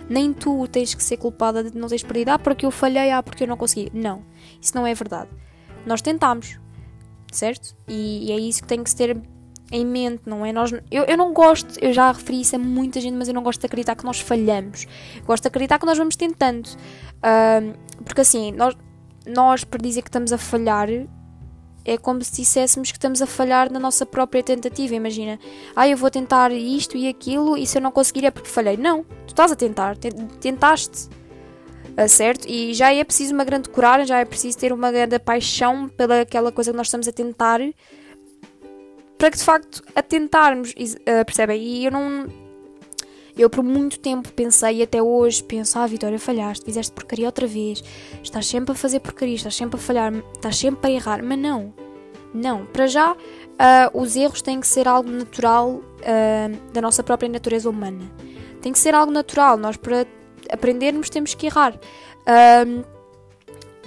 Nem 0.08 0.32
tu 0.32 0.68
tens 0.68 0.94
que 0.94 1.02
ser 1.02 1.16
culpada 1.16 1.64
de 1.64 1.76
não 1.76 1.88
teres 1.88 2.04
perdido. 2.04 2.28
Ah, 2.28 2.38
porque 2.38 2.64
eu 2.64 2.70
falhei, 2.70 3.10
ah, 3.10 3.20
porque 3.20 3.42
eu 3.42 3.48
não 3.48 3.56
consegui. 3.56 3.90
Não, 3.92 4.24
isso 4.60 4.76
não 4.76 4.86
é 4.86 4.94
verdade. 4.94 5.28
Nós 5.84 6.00
tentámos, 6.00 6.60
certo? 7.32 7.74
E, 7.88 8.28
e 8.28 8.30
é 8.30 8.38
isso 8.38 8.62
que 8.62 8.68
tem 8.68 8.84
que 8.84 8.90
se 8.90 8.94
ter 8.94 9.20
em 9.72 9.86
mente, 9.86 10.22
não 10.26 10.44
é? 10.44 10.52
Nós, 10.52 10.70
eu, 10.90 11.04
eu 11.04 11.16
não 11.16 11.32
gosto, 11.32 11.82
eu 11.82 11.94
já 11.94 12.12
referi 12.12 12.42
isso 12.42 12.54
a 12.54 12.58
muita 12.58 13.00
gente, 13.00 13.16
mas 13.16 13.26
eu 13.26 13.34
não 13.34 13.42
gosto 13.42 13.60
de 13.60 13.66
acreditar 13.66 13.96
que 13.96 14.04
nós 14.04 14.20
falhamos. 14.20 14.86
Gosto 15.24 15.44
de 15.44 15.48
acreditar 15.48 15.78
que 15.78 15.86
nós 15.86 15.96
vamos 15.96 16.14
tentando. 16.14 16.68
Uh, 16.68 17.74
porque 18.04 18.20
assim, 18.20 18.52
nós, 18.52 18.76
nós 19.26 19.64
para 19.64 19.80
dizer 19.82 20.02
que 20.02 20.10
estamos 20.10 20.30
a 20.30 20.36
falhar, 20.36 20.88
é 21.86 21.96
como 21.96 22.22
se 22.22 22.36
disséssemos 22.36 22.92
que 22.92 22.98
estamos 22.98 23.22
a 23.22 23.26
falhar 23.26 23.72
na 23.72 23.80
nossa 23.80 24.04
própria 24.04 24.42
tentativa. 24.42 24.94
Imagina, 24.94 25.40
ah, 25.74 25.88
eu 25.88 25.96
vou 25.96 26.10
tentar 26.10 26.52
isto 26.52 26.94
e 26.94 27.08
aquilo 27.08 27.56
e 27.56 27.66
se 27.66 27.78
eu 27.78 27.82
não 27.82 27.90
conseguir 27.90 28.26
é 28.26 28.30
porque 28.30 28.50
falhei. 28.50 28.76
Não, 28.76 29.04
tu 29.26 29.28
estás 29.28 29.50
a 29.50 29.56
tentar, 29.56 29.96
tentaste. 30.38 31.08
Uh, 31.96 32.08
certo? 32.08 32.46
E 32.46 32.74
já 32.74 32.92
é 32.92 33.02
preciso 33.04 33.34
uma 33.34 33.44
grande 33.44 33.70
coragem, 33.70 34.06
já 34.06 34.18
é 34.18 34.24
preciso 34.24 34.58
ter 34.58 34.72
uma 34.72 34.92
grande 34.92 35.18
paixão 35.18 35.88
pela 35.88 36.20
aquela 36.20 36.52
coisa 36.52 36.70
que 36.70 36.76
nós 36.76 36.88
estamos 36.88 37.08
a 37.08 37.12
tentar 37.12 37.60
para 39.22 39.30
que 39.30 39.38
de 39.38 39.44
facto 39.44 39.84
a 39.94 40.02
tentarmos, 40.02 40.72
uh, 40.72 41.24
percebem? 41.24 41.62
E 41.62 41.84
eu 41.84 41.92
não. 41.92 42.26
Eu 43.38 43.48
por 43.48 43.62
muito 43.62 44.00
tempo 44.00 44.32
pensei 44.32 44.78
e 44.78 44.82
até 44.82 45.00
hoje 45.00 45.44
penso, 45.44 45.78
ah 45.78 45.86
Vitória, 45.86 46.18
falhaste, 46.18 46.64
fizeste 46.64 46.92
porcaria 46.92 47.26
outra 47.26 47.46
vez, 47.46 47.84
estás 48.20 48.46
sempre 48.46 48.72
a 48.72 48.74
fazer 48.74 48.98
porcaria, 48.98 49.36
estás 49.36 49.54
sempre 49.54 49.76
a 49.76 49.78
falhar, 49.78 50.12
estás 50.34 50.56
sempre 50.56 50.90
a 50.90 50.94
errar, 50.94 51.22
mas 51.22 51.38
não. 51.38 51.72
Não, 52.34 52.66
para 52.66 52.88
já, 52.88 53.12
uh, 53.12 53.16
os 53.94 54.16
erros 54.16 54.42
têm 54.42 54.58
que 54.58 54.66
ser 54.66 54.88
algo 54.88 55.08
natural 55.08 55.70
uh, 55.70 56.72
da 56.72 56.80
nossa 56.82 57.04
própria 57.04 57.28
natureza 57.28 57.70
humana. 57.70 58.10
Tem 58.60 58.72
que 58.72 58.78
ser 58.78 58.92
algo 58.92 59.12
natural. 59.12 59.56
Nós, 59.56 59.76
para 59.76 60.04
aprendermos, 60.50 61.08
temos 61.08 61.32
que 61.32 61.46
errar. 61.46 61.74
Uh, 62.26 62.84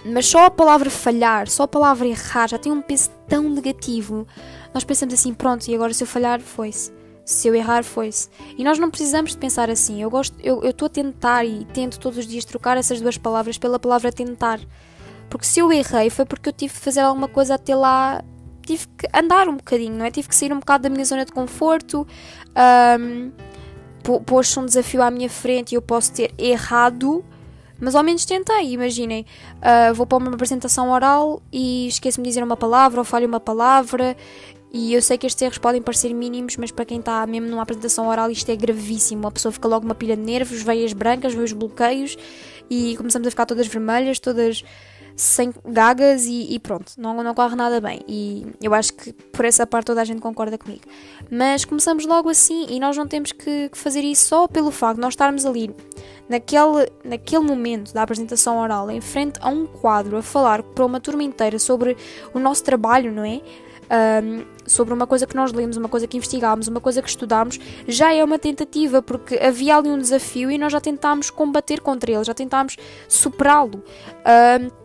mas 0.05 0.27
só 0.27 0.45
a 0.45 0.51
palavra 0.51 0.89
falhar, 0.89 1.49
só 1.49 1.63
a 1.63 1.67
palavra 1.67 2.07
errar 2.07 2.47
já 2.47 2.59
tem 2.59 2.71
um 2.71 2.81
peso 2.81 3.09
tão 3.27 3.49
negativo. 3.49 4.27
Nós 4.71 4.83
pensamos 4.83 5.15
assim, 5.15 5.33
pronto, 5.33 5.67
e 5.67 5.73
agora 5.73 5.93
se 5.93 6.03
eu 6.03 6.07
falhar, 6.07 6.39
foi-se. 6.39 6.91
Se 7.25 7.47
eu 7.47 7.55
errar, 7.55 7.83
foi-se. 7.83 8.29
E 8.55 8.63
nós 8.63 8.77
não 8.77 8.91
precisamos 8.91 9.31
de 9.31 9.37
pensar 9.39 9.67
assim. 9.67 9.99
Eu 9.99 10.11
gosto, 10.11 10.37
eu 10.43 10.61
estou 10.63 10.85
a 10.85 10.89
tentar 10.89 11.43
e 11.43 11.65
tento 11.73 11.99
todos 11.99 12.19
os 12.19 12.27
dias 12.27 12.45
trocar 12.45 12.77
essas 12.77 13.01
duas 13.01 13.17
palavras 13.17 13.57
pela 13.57 13.79
palavra 13.79 14.11
tentar. 14.11 14.59
Porque 15.27 15.47
se 15.47 15.59
eu 15.59 15.73
errei 15.73 16.11
foi 16.11 16.23
porque 16.23 16.49
eu 16.49 16.53
tive 16.53 16.73
de 16.73 16.79
fazer 16.79 16.99
alguma 16.99 17.27
coisa 17.27 17.55
até 17.55 17.75
lá. 17.75 18.23
Tive 18.63 18.87
que 18.95 19.07
andar 19.11 19.47
um 19.47 19.57
bocadinho, 19.57 19.95
não 19.95 20.05
é? 20.05 20.11
Tive 20.11 20.27
que 20.27 20.35
sair 20.35 20.53
um 20.53 20.59
bocado 20.59 20.83
da 20.83 20.89
minha 20.89 21.05
zona 21.05 21.25
de 21.25 21.31
conforto. 21.31 22.05
Um, 22.99 23.31
pôs-se 24.23 24.59
um 24.59 24.65
desafio 24.65 25.01
à 25.01 25.09
minha 25.09 25.29
frente 25.29 25.71
e 25.71 25.75
eu 25.75 25.81
posso 25.81 26.11
ter 26.13 26.31
errado 26.37 27.25
mas 27.79 27.95
ao 27.95 28.03
menos 28.03 28.25
tentei, 28.25 28.71
imaginem. 28.71 29.25
Uh, 29.57 29.93
vou 29.93 30.05
para 30.05 30.17
uma 30.17 30.33
apresentação 30.33 30.89
oral 30.89 31.41
e 31.51 31.87
esqueço-me 31.87 32.23
de 32.23 32.29
dizer 32.29 32.43
uma 32.43 32.57
palavra 32.57 32.99
ou 32.99 33.05
falho 33.05 33.27
uma 33.27 33.39
palavra. 33.39 34.15
E 34.71 34.93
eu 34.93 35.01
sei 35.01 35.17
que 35.17 35.25
estes 35.25 35.41
erros 35.41 35.57
podem 35.57 35.81
parecer 35.81 36.13
mínimos, 36.13 36.57
mas 36.57 36.69
para 36.69 36.83
quem 36.83 36.99
está 36.99 37.25
mesmo 37.25 37.47
numa 37.47 37.63
apresentação 37.63 38.07
oral 38.07 38.29
isto 38.29 38.49
é 38.49 38.55
gravíssimo. 38.55 39.27
A 39.27 39.31
pessoa 39.31 39.51
fica 39.51 39.67
logo 39.67 39.85
uma 39.85 39.95
pilha 39.95 40.17
de 40.17 40.21
nervos, 40.21 40.61
veias 40.61 40.91
brancas, 40.91 41.33
veios 41.33 41.53
bloqueios 41.53 42.17
e 42.69 42.95
começamos 42.97 43.27
a 43.27 43.31
ficar 43.31 43.45
todas 43.45 43.67
vermelhas, 43.67 44.19
todas 44.19 44.63
sem 45.15 45.53
gagas 45.65 46.25
e, 46.25 46.53
e, 46.53 46.59
pronto, 46.59 46.91
não, 46.97 47.23
não 47.23 47.33
corre 47.33 47.55
nada 47.55 47.79
bem. 47.79 48.01
E 48.07 48.45
eu 48.61 48.73
acho 48.73 48.93
que 48.93 49.13
por 49.13 49.45
essa 49.45 49.65
parte 49.65 49.87
toda 49.87 50.01
a 50.01 50.05
gente 50.05 50.21
concorda 50.21 50.57
comigo. 50.57 50.83
Mas 51.31 51.63
começamos 51.63 52.05
logo 52.05 52.29
assim 52.29 52.67
e 52.69 52.79
nós 52.79 52.97
não 52.97 53.07
temos 53.07 53.31
que, 53.31 53.69
que 53.69 53.77
fazer 53.77 54.01
isso 54.01 54.25
só 54.25 54.47
pelo 54.47 54.71
facto 54.71 54.95
de 54.95 55.01
nós 55.01 55.13
estarmos 55.13 55.45
ali 55.45 55.73
naquele, 56.27 56.91
naquele 57.03 57.43
momento 57.43 57.93
da 57.93 58.03
apresentação 58.03 58.57
oral 58.57 58.91
em 58.91 58.99
frente 58.99 59.39
a 59.41 59.47
um 59.47 59.65
quadro 59.65 60.17
a 60.17 60.21
falar 60.21 60.61
para 60.61 60.85
uma 60.85 60.99
turma 60.99 61.23
inteira 61.23 61.59
sobre 61.59 61.95
o 62.33 62.39
nosso 62.39 62.63
trabalho, 62.63 63.11
não 63.11 63.23
é? 63.23 63.41
Um, 63.85 64.43
sobre 64.65 64.95
uma 64.95 65.05
coisa 65.05 65.27
que 65.27 65.35
nós 65.35 65.53
lemos, 65.53 65.77
uma 65.77 65.87
coisa 65.87 66.07
que 66.07 66.17
investigámos, 66.17 66.67
uma 66.67 66.81
coisa 66.81 67.03
que 67.03 67.07
estudámos, 67.07 67.59
já 67.87 68.11
é 68.11 68.23
uma 68.23 68.39
tentativa, 68.39 68.99
porque 68.99 69.37
havia 69.37 69.77
ali 69.77 69.89
um 69.89 69.99
desafio 69.99 70.49
e 70.49 70.57
nós 70.57 70.73
já 70.73 70.81
tentámos 70.81 71.29
combater 71.29 71.79
contra 71.81 72.11
ele, 72.11 72.23
já 72.23 72.33
tentámos 72.33 72.75
superá-lo. 73.07 73.83
Um, 74.25 74.84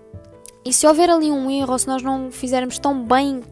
e 0.71 0.73
se 0.73 0.87
houver 0.87 1.11
ali 1.11 1.33
um 1.33 1.51
erro 1.51 1.73
ou 1.73 1.79
se 1.81 1.89
nós 1.89 2.01
não 2.01 2.31
fizermos 2.31 2.79
tão 2.79 3.05
bem 3.05 3.43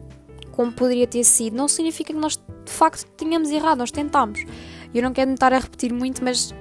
como 0.53 0.71
poderia 0.71 1.05
ter 1.05 1.25
sido, 1.25 1.53
não 1.53 1.67
significa 1.67 2.13
que 2.13 2.17
nós 2.19 2.37
de 2.37 2.71
facto 2.71 3.05
tenhamos 3.17 3.49
errado, 3.49 3.79
nós 3.79 3.91
tentámos. 3.91 4.45
Eu 4.93 5.03
não 5.03 5.11
quero 5.11 5.29
estar 5.33 5.51
a 5.51 5.59
repetir 5.59 5.91
muito, 5.91 6.23
mas 6.23 6.55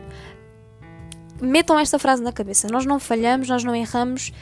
metam 1.41 1.79
esta 1.79 1.97
frase 1.97 2.25
na 2.25 2.33
cabeça: 2.33 2.67
nós 2.73 2.85
não 2.85 2.99
falhamos, 2.99 3.49
nós 3.49 3.63
não 3.63 3.73
erramos, 3.73 4.33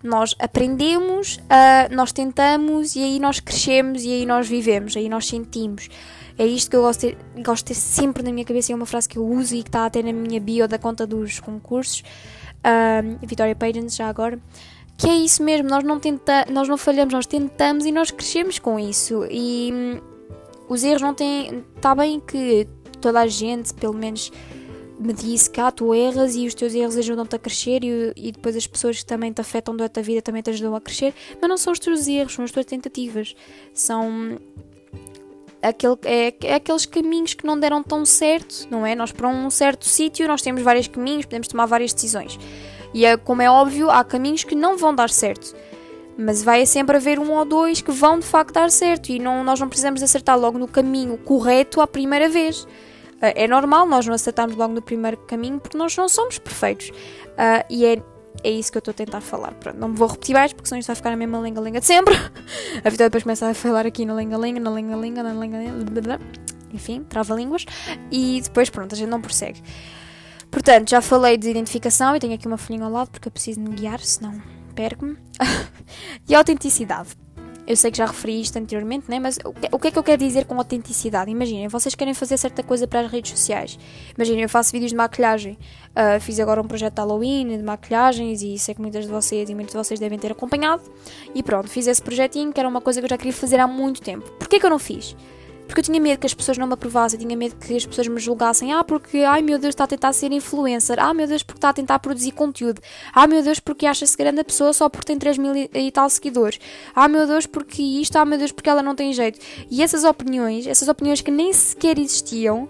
nós 0.00 0.36
aprendemos, 0.38 1.38
uh, 1.38 1.92
nós 1.92 2.12
tentamos 2.12 2.94
e 2.94 3.02
aí 3.02 3.18
nós 3.18 3.40
crescemos 3.40 4.04
e 4.04 4.12
aí 4.12 4.24
nós 4.24 4.46
vivemos, 4.46 4.96
aí 4.96 5.08
nós 5.08 5.26
sentimos. 5.26 5.88
É 6.38 6.46
isto 6.46 6.70
que 6.70 6.76
eu 6.76 6.82
gosto 6.82 7.00
de, 7.00 7.16
ter, 7.16 7.42
gosto 7.42 7.66
de 7.66 7.74
ter 7.74 7.80
sempre 7.80 8.22
na 8.22 8.30
minha 8.30 8.44
cabeça 8.44 8.72
é 8.72 8.76
uma 8.76 8.86
frase 8.86 9.08
que 9.08 9.18
eu 9.18 9.26
uso 9.26 9.56
e 9.56 9.64
que 9.64 9.70
está 9.70 9.86
até 9.86 10.04
na 10.04 10.12
minha 10.12 10.40
bio 10.40 10.68
da 10.68 10.78
conta 10.78 11.04
dos 11.04 11.40
concursos. 11.40 12.04
Uh, 12.60 13.26
Vitória 13.26 13.56
Pagens, 13.56 13.96
já 13.96 14.08
agora 14.08 14.38
que 14.96 15.08
é 15.08 15.16
isso 15.16 15.42
mesmo, 15.42 15.68
nós 15.68 15.82
não, 15.82 15.98
tenta, 15.98 16.46
nós 16.50 16.68
não 16.68 16.76
falhamos, 16.76 17.12
nós 17.12 17.26
tentamos 17.26 17.84
e 17.84 17.92
nós 17.92 18.10
crescemos 18.10 18.58
com 18.58 18.78
isso. 18.78 19.26
E 19.30 19.70
hum, 19.72 20.00
os 20.68 20.84
erros 20.84 21.02
não 21.02 21.14
têm. 21.14 21.64
Está 21.76 21.94
bem 21.94 22.20
que 22.20 22.66
toda 23.00 23.20
a 23.20 23.26
gente, 23.26 23.74
pelo 23.74 23.94
menos, 23.94 24.30
me 24.98 25.12
disse 25.12 25.50
que 25.50 25.60
ah, 25.60 25.70
tu 25.70 25.92
erras 25.92 26.36
e 26.36 26.46
os 26.46 26.54
teus 26.54 26.74
erros 26.74 26.96
ajudam-te 26.96 27.34
a 27.34 27.38
crescer 27.38 27.82
e, 27.82 28.12
e, 28.16 28.32
depois 28.32 28.56
as 28.56 28.66
pessoas 28.66 28.98
que 28.98 29.06
também 29.06 29.32
te 29.32 29.40
afetam 29.40 29.76
durante 29.76 29.98
a 29.98 30.02
vida 30.02 30.22
também 30.22 30.42
te 30.42 30.50
ajudam 30.50 30.74
a 30.76 30.80
crescer. 30.80 31.12
Mas 31.40 31.48
não 31.48 31.56
são 31.56 31.72
os 31.72 31.78
teus 31.78 32.06
erros, 32.06 32.34
são 32.34 32.44
as 32.44 32.50
tuas 32.50 32.66
tentativas. 32.66 33.34
São. 33.72 34.38
Aquele, 35.60 35.96
é, 36.04 36.34
é 36.42 36.54
aqueles 36.54 36.84
caminhos 36.84 37.32
que 37.32 37.46
não 37.46 37.58
deram 37.58 37.82
tão 37.82 38.04
certo, 38.04 38.68
não 38.70 38.84
é? 38.84 38.94
Nós, 38.94 39.12
para 39.12 39.26
um 39.26 39.48
certo 39.48 39.86
sítio, 39.86 40.28
nós 40.28 40.42
temos 40.42 40.62
vários 40.62 40.86
caminhos, 40.86 41.24
podemos 41.24 41.48
tomar 41.48 41.64
várias 41.64 41.92
decisões. 41.92 42.38
E 42.94 43.04
é, 43.04 43.16
como 43.16 43.42
é 43.42 43.50
óbvio, 43.50 43.90
há 43.90 44.04
caminhos 44.04 44.44
que 44.44 44.54
não 44.54 44.78
vão 44.78 44.94
dar 44.94 45.10
certo. 45.10 45.54
Mas 46.16 46.44
vai 46.44 46.64
sempre 46.64 46.96
haver 46.96 47.18
um 47.18 47.32
ou 47.32 47.44
dois 47.44 47.80
que 47.80 47.90
vão 47.90 48.20
de 48.20 48.24
facto 48.24 48.54
dar 48.54 48.70
certo 48.70 49.10
e 49.10 49.18
não, 49.18 49.42
nós 49.42 49.58
não 49.58 49.68
precisamos 49.68 50.00
acertar 50.00 50.38
logo 50.38 50.58
no 50.58 50.68
caminho 50.68 51.18
correto 51.18 51.80
à 51.80 51.88
primeira 51.88 52.28
vez. 52.28 52.62
Uh, 52.62 53.34
é 53.34 53.48
normal 53.48 53.84
nós 53.84 54.06
não 54.06 54.14
acertarmos 54.14 54.54
logo 54.54 54.72
no 54.72 54.80
primeiro 54.80 55.16
caminho 55.16 55.58
porque 55.58 55.76
nós 55.76 55.96
não 55.96 56.08
somos 56.08 56.38
perfeitos. 56.38 56.90
Uh, 56.90 57.66
e 57.68 57.84
é, 57.84 58.00
é 58.44 58.50
isso 58.50 58.70
que 58.70 58.78
eu 58.78 58.80
estou 58.80 58.92
a 58.92 58.94
tentar 58.94 59.20
falar. 59.20 59.54
Pronto, 59.54 59.76
não 59.76 59.88
me 59.88 59.96
vou 59.96 60.06
repetir 60.06 60.32
mais 60.32 60.52
porque 60.52 60.68
senão 60.68 60.78
isto 60.78 60.86
vai 60.86 60.94
ficar 60.94 61.10
na 61.10 61.16
mesma 61.16 61.40
lenga-lenga 61.40 61.80
de 61.80 61.86
sempre. 61.86 62.14
a 62.84 62.90
Vitória 62.90 63.10
depois 63.10 63.24
começa 63.24 63.48
a 63.48 63.54
falar 63.54 63.84
aqui 63.86 64.06
na 64.06 64.14
lenga-lenga, 64.14 64.60
na 64.60 64.70
lenga-lenga, 64.70 65.22
na 65.24 65.32
lenga-lenga, 65.32 66.20
enfim, 66.72 67.02
trava-línguas. 67.08 67.66
E 68.12 68.40
depois, 68.40 68.70
pronto, 68.70 68.94
a 68.94 68.96
gente 68.96 69.08
não 69.08 69.20
prossegue. 69.20 69.60
Portanto, 70.54 70.88
já 70.88 71.02
falei 71.02 71.36
de 71.36 71.50
identificação 71.50 72.14
e 72.14 72.20
tenho 72.20 72.32
aqui 72.32 72.46
uma 72.46 72.56
folhinha 72.56 72.84
ao 72.84 72.90
lado 72.90 73.10
porque 73.10 73.26
eu 73.26 73.32
preciso 73.32 73.60
me 73.60 73.70
guiar, 73.70 73.98
senão 73.98 74.40
perco-me. 74.72 75.16
e 76.28 76.32
autenticidade. 76.32 77.08
Eu 77.66 77.76
sei 77.76 77.90
que 77.90 77.98
já 77.98 78.06
referi 78.06 78.40
isto 78.40 78.56
anteriormente, 78.56 79.10
né? 79.10 79.18
mas 79.18 79.36
o 79.44 79.78
que 79.80 79.88
é 79.88 79.90
que 79.90 79.98
eu 79.98 80.02
quero 80.02 80.18
dizer 80.22 80.44
com 80.44 80.56
autenticidade? 80.56 81.28
Imaginem, 81.28 81.66
vocês 81.66 81.96
querem 81.96 82.14
fazer 82.14 82.36
certa 82.36 82.62
coisa 82.62 82.86
para 82.86 83.00
as 83.00 83.10
redes 83.10 83.32
sociais. 83.32 83.76
Imaginem, 84.16 84.42
eu 84.42 84.48
faço 84.48 84.70
vídeos 84.70 84.92
de 84.92 84.96
maquilhagem. 84.96 85.58
Uh, 85.90 86.20
fiz 86.20 86.38
agora 86.38 86.60
um 86.60 86.68
projeto 86.68 86.94
de 86.94 87.00
Halloween, 87.00 87.56
de 87.56 87.62
maquilhagens, 87.64 88.40
e 88.40 88.56
sei 88.56 88.76
que 88.76 88.80
muitas 88.80 89.06
de 89.06 89.10
vocês 89.10 89.50
e 89.50 89.54
muitos 89.56 89.72
de 89.72 89.78
vocês 89.78 89.98
devem 89.98 90.20
ter 90.20 90.30
acompanhado. 90.30 90.84
E 91.34 91.42
pronto, 91.42 91.68
fiz 91.68 91.88
esse 91.88 92.00
projetinho, 92.00 92.52
que 92.52 92.60
era 92.60 92.68
uma 92.68 92.80
coisa 92.80 93.00
que 93.00 93.06
eu 93.06 93.10
já 93.10 93.18
queria 93.18 93.32
fazer 93.32 93.58
há 93.58 93.66
muito 93.66 94.00
tempo. 94.00 94.30
Porquê 94.38 94.60
que 94.60 94.66
eu 94.66 94.70
não 94.70 94.78
fiz? 94.78 95.16
Porque 95.66 95.80
eu 95.80 95.84
tinha 95.84 96.00
medo 96.00 96.18
que 96.18 96.26
as 96.26 96.34
pessoas 96.34 96.58
não 96.58 96.66
me 96.66 96.74
aprovassem, 96.74 97.18
tinha 97.18 97.36
medo 97.36 97.56
que 97.56 97.76
as 97.76 97.86
pessoas 97.86 98.06
me 98.06 98.20
julgassem. 98.20 98.72
Ah, 98.72 98.84
porque, 98.84 99.18
ai 99.18 99.42
meu 99.42 99.58
Deus, 99.58 99.72
está 99.72 99.84
a 99.84 99.86
tentar 99.86 100.12
ser 100.12 100.30
influencer. 100.32 100.98
Ah, 100.98 101.14
meu 101.14 101.26
Deus, 101.26 101.42
porque 101.42 101.58
está 101.58 101.70
a 101.70 101.72
tentar 101.72 101.98
produzir 101.98 102.32
conteúdo. 102.32 102.80
Ah, 103.12 103.26
meu 103.26 103.42
Deus, 103.42 103.58
porque 103.60 103.86
acha-se 103.86 104.16
grande 104.16 104.40
a 104.40 104.44
pessoa 104.44 104.72
só 104.72 104.88
porque 104.88 105.06
tem 105.06 105.18
3 105.18 105.38
mil 105.38 105.54
e 105.54 105.90
tal 105.90 106.08
seguidores. 106.10 106.58
Ah, 106.94 107.08
meu 107.08 107.26
Deus, 107.26 107.46
porque 107.46 107.82
isto. 107.82 108.16
Ah, 108.16 108.24
meu 108.24 108.38
Deus, 108.38 108.52
porque 108.52 108.68
ela 108.68 108.82
não 108.82 108.94
tem 108.94 109.12
jeito. 109.12 109.38
E 109.70 109.82
essas 109.82 110.04
opiniões, 110.04 110.66
essas 110.66 110.88
opiniões 110.88 111.20
que 111.20 111.30
nem 111.30 111.52
sequer 111.52 111.98
existiam, 111.98 112.68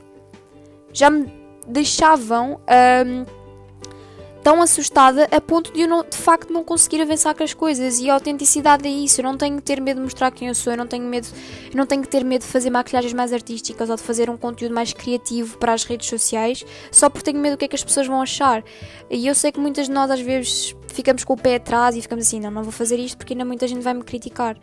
já 0.93 1.11
me 1.11 1.27
deixavam. 1.67 2.61
Um, 3.07 3.44
tão 4.45 4.61
assustada 4.61 5.27
a 5.31 5.41
ponto 5.41 5.73
de 5.73 5.81
eu 5.81 5.89
não, 5.89 6.05
de 6.05 6.19
facto 6.19 6.53
não 6.53 6.63
conseguir 6.63 7.01
avançar 7.01 7.35
com 7.35 7.43
as 7.43 7.55
coisas 7.55 7.99
e 7.99 8.11
a 8.11 8.15
autenticidade 8.15 8.87
é 8.87 8.91
isso, 8.91 9.23
eu 9.23 9.25
não 9.25 9.39
tenho 9.39 9.57
que 9.57 9.63
ter 9.63 9.81
medo 9.81 9.97
de 9.97 10.03
mostrar 10.03 10.31
quem 10.31 10.49
eu 10.49 10.55
sou, 10.55 10.71
eu 10.75 10.77
não 10.77 10.87
tenho 10.87 11.07
medo, 11.07 11.27
eu 11.73 11.77
não 11.79 11.87
tenho 11.87 12.03
que 12.03 12.09
ter 12.09 12.23
medo 12.23 12.43
de 12.43 12.49
fazer 12.49 12.69
maquilhagens 12.69 13.15
mais 13.15 13.33
artísticas 13.33 13.89
ou 13.89 13.97
de 13.97 14.03
fazer 14.03 14.29
um 14.29 14.37
conteúdo 14.37 14.75
mais 14.75 14.93
criativo 14.93 15.57
para 15.57 15.73
as 15.73 15.85
redes 15.85 16.11
sociais, 16.11 16.63
só 16.93 17.09
porque 17.09 17.25
tenho 17.25 17.43
medo 17.43 17.57
do 17.57 17.59
que 17.59 17.65
é 17.65 17.69
que 17.69 17.75
as 17.75 17.83
pessoas 17.83 18.07
vão 18.07 18.21
achar. 18.21 18.63
E 19.09 19.27
eu 19.27 19.35
sei 19.35 19.51
que 19.51 19.59
muitas 19.59 19.87
de 19.87 19.93
nós 19.93 20.11
às 20.11 20.21
vezes 20.21 20.77
ficamos 20.89 21.25
com 21.25 21.33
o 21.33 21.39
pé 21.39 21.55
atrás 21.55 21.97
e 21.97 22.03
ficamos 22.03 22.27
assim, 22.27 22.39
não, 22.39 22.51
não 22.51 22.63
vou 22.63 22.73
fazer 22.73 22.99
isto 22.99 23.17
porque 23.17 23.33
ainda 23.33 23.47
muita 23.47 23.67
gente 23.67 23.81
vai 23.81 23.95
me 23.95 24.05
criticar. 24.05 24.59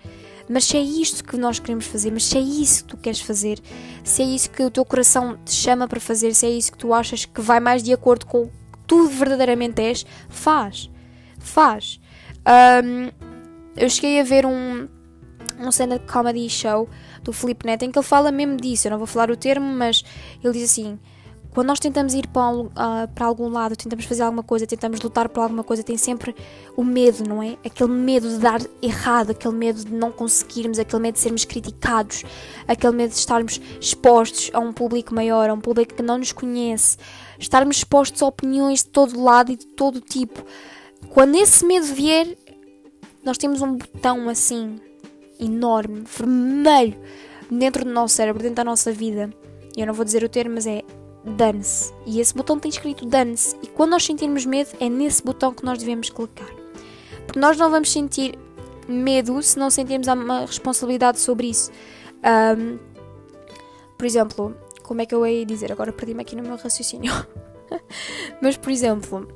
Mas 0.47 0.65
se 0.65 0.77
é 0.77 0.81
isto 0.81 1.23
que 1.23 1.35
nós 1.37 1.57
queremos 1.57 1.87
fazer, 1.87 2.11
mas 2.11 2.25
se 2.25 2.37
é 2.37 2.41
isso 2.41 2.83
que 2.83 2.89
tu 2.89 2.97
queres 2.97 3.21
fazer, 3.21 3.59
se 4.03 4.21
é 4.21 4.25
isso 4.25 4.51
que 4.51 4.61
o 4.61 4.69
teu 4.69 4.85
coração 4.85 5.39
te 5.43 5.53
chama 5.53 5.87
para 5.87 5.99
fazer, 5.99 6.35
se 6.35 6.45
é 6.45 6.51
isso 6.51 6.71
que 6.71 6.77
tu 6.77 6.93
achas 6.93 7.25
que 7.25 7.41
vai 7.41 7.59
mais 7.59 7.81
de 7.81 7.91
acordo 7.91 8.27
com 8.27 8.47
tu 8.91 9.07
verdadeiramente 9.07 9.81
és, 9.81 10.05
faz. 10.27 10.91
Faz. 11.39 11.97
Um, 12.83 13.09
eu 13.77 13.89
cheguei 13.89 14.19
a 14.19 14.23
ver 14.23 14.45
um, 14.45 14.89
um 15.57 15.69
stand-up 15.69 16.05
comedy 16.11 16.49
show 16.49 16.89
do 17.23 17.31
Felipe 17.31 17.65
Neto 17.65 17.85
em 17.85 17.91
que 17.91 17.97
ele 17.97 18.05
fala 18.05 18.33
mesmo 18.33 18.57
disso. 18.57 18.87
Eu 18.87 18.91
não 18.91 18.97
vou 18.97 19.07
falar 19.07 19.31
o 19.31 19.37
termo, 19.37 19.65
mas 19.65 20.03
ele 20.43 20.51
diz 20.51 20.69
assim: 20.69 20.99
quando 21.53 21.67
nós 21.67 21.79
tentamos 21.79 22.13
ir 22.13 22.27
para, 22.27 22.49
um, 22.49 22.65
uh, 22.65 23.07
para 23.13 23.25
algum 23.25 23.49
lado, 23.49 23.75
tentamos 23.75 24.05
fazer 24.05 24.23
alguma 24.23 24.43
coisa, 24.43 24.65
tentamos 24.65 25.01
lutar 25.01 25.27
por 25.27 25.41
alguma 25.41 25.63
coisa, 25.63 25.83
tem 25.83 25.97
sempre 25.97 26.33
o 26.77 26.83
medo, 26.83 27.27
não 27.27 27.43
é? 27.43 27.57
Aquele 27.65 27.91
medo 27.91 28.29
de 28.29 28.37
dar 28.37 28.61
errado, 28.81 29.31
aquele 29.31 29.55
medo 29.55 29.83
de 29.83 29.93
não 29.93 30.11
conseguirmos, 30.11 30.79
aquele 30.79 31.01
medo 31.01 31.15
de 31.15 31.19
sermos 31.19 31.43
criticados, 31.43 32.23
aquele 32.67 32.95
medo 32.95 33.11
de 33.11 33.17
estarmos 33.17 33.59
expostos 33.79 34.49
a 34.53 34.59
um 34.59 34.71
público 34.71 35.13
maior, 35.13 35.49
a 35.49 35.53
um 35.53 35.59
público 35.59 35.93
que 35.93 36.01
não 36.01 36.17
nos 36.17 36.31
conhece 36.31 36.97
estarmos 37.41 37.77
expostos 37.77 38.21
a 38.21 38.27
opiniões 38.27 38.83
de 38.83 38.89
todo 38.89 39.21
lado 39.21 39.51
e 39.51 39.57
de 39.57 39.65
todo 39.65 39.99
tipo. 39.99 40.45
Quando 41.09 41.35
esse 41.35 41.65
medo 41.65 41.87
vier, 41.87 42.37
nós 43.23 43.37
temos 43.37 43.61
um 43.61 43.75
botão 43.75 44.29
assim, 44.29 44.79
enorme, 45.39 46.03
vermelho, 46.05 46.97
dentro 47.49 47.83
do 47.83 47.91
nosso 47.91 48.15
cérebro, 48.15 48.41
dentro 48.41 48.57
da 48.57 48.63
nossa 48.63 48.91
vida. 48.91 49.29
Eu 49.75 49.87
não 49.87 49.93
vou 49.93 50.05
dizer 50.05 50.23
o 50.23 50.29
termo, 50.29 50.55
mas 50.55 50.67
é 50.67 50.83
dane-se. 51.23 51.93
E 52.05 52.19
esse 52.19 52.33
botão 52.33 52.59
tem 52.59 52.69
escrito 52.69 53.05
dane-se. 53.05 53.55
E 53.61 53.67
quando 53.67 53.91
nós 53.91 54.03
sentirmos 54.03 54.45
medo, 54.45 54.69
é 54.79 54.89
nesse 54.89 55.23
botão 55.23 55.53
que 55.53 55.63
nós 55.63 55.77
devemos 55.77 56.09
clicar. 56.09 56.49
Porque 57.25 57.39
nós 57.39 57.57
não 57.57 57.69
vamos 57.69 57.91
sentir 57.91 58.37
medo 58.87 59.41
se 59.41 59.57
não 59.57 59.69
sentirmos 59.69 60.07
uma 60.07 60.41
responsabilidade 60.41 61.19
sobre 61.19 61.47
isso. 61.47 61.71
Um, 62.57 62.77
por 63.97 64.05
exemplo, 64.05 64.55
como 64.83 65.01
é 65.01 65.05
que 65.05 65.13
eu 65.13 65.25
ia 65.25 65.45
dizer? 65.45 65.71
Agora 65.71 65.93
perdi-me 65.93 66.21
aqui 66.21 66.35
no 66.35 66.43
meu 66.43 66.57
raciocínio. 66.57 67.13
Mas, 68.41 68.57
por 68.57 68.71
exemplo, 68.71 69.27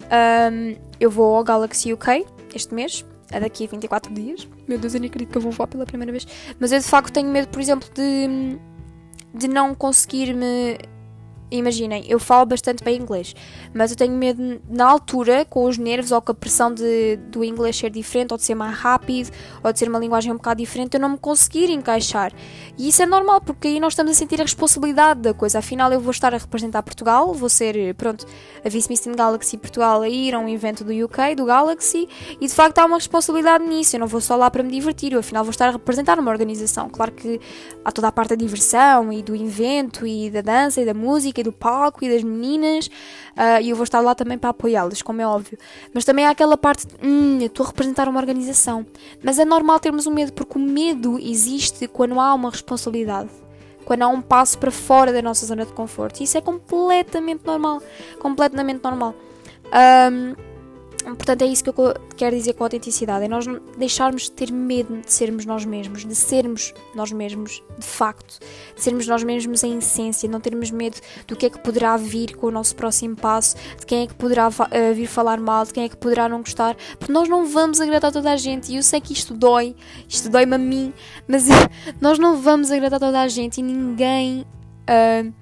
um, 0.00 0.76
eu 0.98 1.10
vou 1.10 1.36
ao 1.36 1.44
Galaxy 1.44 1.92
UK 1.92 2.26
este 2.54 2.74
mês, 2.74 3.04
é 3.30 3.38
daqui 3.38 3.64
a 3.64 3.68
24 3.68 4.12
dias. 4.12 4.48
Meu 4.66 4.78
Deus, 4.78 4.94
eu 4.94 5.00
nem 5.00 5.08
acredito 5.08 5.30
que 5.30 5.38
eu 5.38 5.42
vou 5.42 5.52
voar 5.52 5.68
pela 5.68 5.86
primeira 5.86 6.10
vez. 6.10 6.26
Mas 6.58 6.72
eu 6.72 6.78
de 6.78 6.84
facto 6.84 7.12
tenho 7.12 7.28
medo, 7.30 7.48
por 7.48 7.60
exemplo, 7.60 7.88
de, 7.94 8.58
de 9.32 9.48
não 9.48 9.74
conseguir 9.74 10.34
me 10.34 10.76
imaginem, 11.50 12.04
eu 12.08 12.18
falo 12.18 12.46
bastante 12.46 12.82
bem 12.84 13.00
inglês, 13.00 13.34
mas 13.74 13.90
eu 13.90 13.96
tenho 13.96 14.12
medo 14.12 14.60
na 14.68 14.88
altura, 14.88 15.44
com 15.44 15.64
os 15.64 15.76
nervos 15.76 16.12
ou 16.12 16.22
com 16.22 16.32
a 16.32 16.34
pressão 16.34 16.72
de, 16.72 17.16
do 17.28 17.44
inglês 17.44 17.76
ser 17.76 17.90
diferente, 17.90 18.32
ou 18.32 18.38
de 18.38 18.44
ser 18.44 18.54
mais 18.54 18.76
rápido, 18.76 19.30
ou 19.62 19.72
de 19.72 19.78
ser 19.78 19.88
uma 19.88 19.98
linguagem 19.98 20.32
um 20.32 20.36
bocado 20.36 20.58
diferente, 20.58 20.94
eu 20.94 21.00
não 21.00 21.10
me 21.10 21.18
conseguir 21.18 21.70
encaixar. 21.70 22.32
E 22.78 22.88
isso 22.88 23.02
é 23.02 23.06
normal, 23.06 23.40
porque 23.40 23.68
aí 23.68 23.80
nós 23.80 23.92
estamos 23.92 24.12
a 24.12 24.14
sentir 24.14 24.40
a 24.40 24.44
responsabilidade 24.44 25.20
da 25.20 25.34
coisa. 25.34 25.58
Afinal, 25.58 25.92
eu 25.92 26.00
vou 26.00 26.10
estar 26.10 26.34
a 26.34 26.38
representar 26.38 26.82
Portugal, 26.82 27.32
vou 27.34 27.48
ser, 27.48 27.94
pronto, 27.94 28.26
a 28.64 28.68
Vice 28.68 28.88
Miss 28.88 29.06
Galaxy 29.06 29.56
Portugal 29.56 30.02
a 30.02 30.08
ir 30.08 30.34
a 30.34 30.38
um 30.38 30.48
evento 30.48 30.84
do 30.84 30.92
UK, 30.92 31.34
do 31.36 31.44
Galaxy, 31.44 32.08
e 32.40 32.46
de 32.46 32.54
facto 32.54 32.78
há 32.78 32.86
uma 32.86 32.96
responsabilidade 32.96 33.64
nisso. 33.64 33.96
Eu 33.96 34.00
não 34.00 34.06
vou 34.06 34.20
só 34.20 34.36
lá 34.36 34.50
para 34.50 34.62
me 34.62 34.70
divertir, 34.70 35.12
eu 35.12 35.20
afinal 35.20 35.44
vou 35.44 35.50
estar 35.50 35.68
a 35.68 35.72
representar 35.72 36.18
uma 36.18 36.30
organização. 36.30 36.88
Claro 36.88 37.12
que 37.12 37.40
há 37.84 37.92
toda 37.92 38.08
a 38.08 38.12
parte 38.12 38.30
da 38.30 38.36
diversão 38.36 39.12
e 39.12 39.22
do 39.22 39.34
evento 39.34 40.06
e 40.06 40.30
da 40.30 40.40
dança 40.40 40.80
e 40.80 40.84
da 40.84 40.94
música 40.94 41.39
do 41.42 41.52
palco 41.52 42.04
e 42.04 42.10
das 42.10 42.22
meninas, 42.22 42.86
uh, 42.86 43.60
e 43.60 43.70
eu 43.70 43.76
vou 43.76 43.84
estar 43.84 44.00
lá 44.00 44.14
também 44.14 44.38
para 44.38 44.50
apoiá-las, 44.50 45.02
como 45.02 45.20
é 45.20 45.26
óbvio. 45.26 45.58
Mas 45.92 46.04
também 46.04 46.26
há 46.26 46.30
aquela 46.30 46.56
parte 46.56 46.86
de, 46.86 46.94
hum, 47.02 47.38
eu 47.40 47.46
estou 47.46 47.64
a 47.64 47.68
representar 47.68 48.08
uma 48.08 48.20
organização. 48.20 48.86
Mas 49.22 49.38
é 49.38 49.44
normal 49.44 49.80
termos 49.80 50.06
um 50.06 50.12
medo, 50.12 50.32
porque 50.32 50.58
o 50.58 50.60
medo 50.60 51.18
existe 51.18 51.88
quando 51.88 52.18
há 52.20 52.34
uma 52.34 52.50
responsabilidade. 52.50 53.30
Quando 53.84 54.02
há 54.02 54.08
um 54.08 54.20
passo 54.20 54.58
para 54.58 54.70
fora 54.70 55.12
da 55.12 55.20
nossa 55.20 55.44
zona 55.46 55.66
de 55.66 55.72
conforto. 55.72 56.22
Isso 56.22 56.38
é 56.38 56.40
completamente 56.40 57.44
normal. 57.44 57.82
Completamente 58.20 58.84
normal. 58.84 59.14
Um, 59.66 60.49
Portanto, 61.02 61.42
é 61.42 61.46
isso 61.46 61.64
que 61.64 61.70
eu 61.70 61.94
quero 62.16 62.36
dizer 62.36 62.52
com 62.54 62.64
autenticidade: 62.64 63.24
é 63.24 63.28
nós 63.28 63.46
deixarmos 63.78 64.24
de 64.24 64.32
ter 64.32 64.52
medo 64.52 65.00
de 65.00 65.12
sermos 65.12 65.46
nós 65.46 65.64
mesmos, 65.64 66.04
de 66.04 66.14
sermos 66.14 66.74
nós 66.94 67.10
mesmos 67.10 67.62
de 67.78 67.86
facto, 67.86 68.38
de 68.74 68.82
sermos 68.82 69.06
nós 69.06 69.22
mesmos 69.22 69.62
em 69.64 69.78
essência, 69.78 70.28
não 70.28 70.40
termos 70.40 70.70
medo 70.70 70.98
do 71.26 71.36
que 71.36 71.46
é 71.46 71.50
que 71.50 71.58
poderá 71.58 71.96
vir 71.96 72.36
com 72.36 72.46
o 72.48 72.50
nosso 72.50 72.76
próximo 72.76 73.16
passo, 73.16 73.56
de 73.78 73.86
quem 73.86 74.02
é 74.02 74.06
que 74.06 74.14
poderá 74.14 74.48
uh, 74.48 74.94
vir 74.94 75.06
falar 75.06 75.40
mal, 75.40 75.64
de 75.64 75.72
quem 75.72 75.84
é 75.84 75.88
que 75.88 75.96
poderá 75.96 76.28
não 76.28 76.40
gostar, 76.40 76.76
porque 76.98 77.12
nós 77.12 77.28
não 77.28 77.46
vamos 77.46 77.80
agradar 77.80 78.12
toda 78.12 78.30
a 78.30 78.36
gente 78.36 78.72
e 78.72 78.76
eu 78.76 78.82
sei 78.82 79.00
que 79.00 79.12
isto 79.12 79.34
dói, 79.34 79.74
isto 80.08 80.28
dói-me 80.28 80.54
a 80.54 80.58
mim, 80.58 80.92
mas 81.26 81.46
nós 82.00 82.18
não 82.18 82.36
vamos 82.36 82.70
agradar 82.70 83.00
toda 83.00 83.20
a 83.20 83.28
gente 83.28 83.58
e 83.58 83.62
ninguém. 83.62 84.46
Uh, 84.88 85.40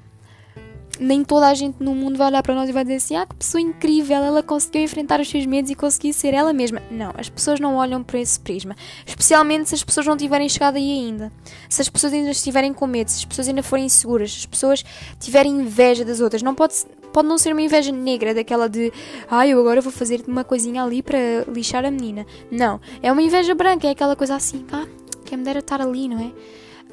nem 0.99 1.23
toda 1.25 1.47
a 1.47 1.55
gente 1.55 1.83
no 1.83 1.95
mundo 1.95 2.17
vai 2.17 2.29
olhar 2.29 2.43
para 2.43 2.55
nós 2.55 2.69
e 2.69 2.73
vai 2.73 2.85
dizer 2.85 2.97
assim: 2.97 3.17
ah, 3.17 3.27
que 3.27 3.35
pessoa 3.35 3.61
incrível, 3.61 4.17
ela 4.17 4.43
conseguiu 4.43 4.83
enfrentar 4.83 5.21
os 5.21 5.29
seus 5.29 5.47
medos 5.47 5.71
e 5.71 5.75
conseguiu 5.75 6.13
ser 6.13 6.35
ela 6.35 6.53
mesma. 6.53 6.83
Não, 6.91 7.13
as 7.17 7.29
pessoas 7.29 7.61
não 7.61 7.77
olham 7.77 8.03
por 8.03 8.17
esse 8.17 8.39
prisma. 8.39 8.75
Especialmente 9.07 9.69
se 9.69 9.75
as 9.75 9.85
pessoas 9.85 10.07
não 10.07 10.17
tiverem 10.17 10.49
chegado 10.49 10.77
aí 10.77 10.91
ainda. 10.91 11.33
Se 11.69 11.81
as 11.81 11.89
pessoas 11.89 12.13
ainda 12.13 12.31
estiverem 12.31 12.73
com 12.73 12.87
medo, 12.87 13.09
se 13.09 13.19
as 13.19 13.25
pessoas 13.25 13.49
ainda 13.49 13.63
forem 13.63 13.87
inseguras, 13.87 14.33
se 14.33 14.39
as 14.41 14.47
pessoas 14.47 14.85
tiverem 15.21 15.53
inveja 15.53 16.05
das 16.05 16.21
outras. 16.21 16.43
Não 16.43 16.55
pode, 16.55 16.75
pode 17.13 17.29
não 17.29 17.39
ser 17.39 17.53
uma 17.53 17.63
inveja 17.63 17.93
negra, 17.93 18.35
daquela 18.35 18.69
de 18.69 18.93
ah, 19.31 19.47
eu 19.47 19.61
agora 19.61 19.81
vou 19.81 19.93
fazer 19.93 20.25
uma 20.27 20.45
coisinha 20.45 20.83
ali 20.83 21.03
para 21.03 21.19
lixar 21.53 21.85
a 21.85 21.91
menina. 21.91 22.27
Não, 22.51 22.81
é 23.03 23.11
uma 23.13 23.23
inveja 23.23 23.55
branca, 23.55 23.87
é 23.87 23.91
aquela 23.91 24.17
coisa 24.17 24.35
assim, 24.35 24.65
ah, 24.73 24.87
quem 25.25 25.39
me 25.39 25.45
dera 25.45 25.61
estar 25.61 25.81
ali, 25.81 26.09
não 26.09 26.19
é? 26.19 26.33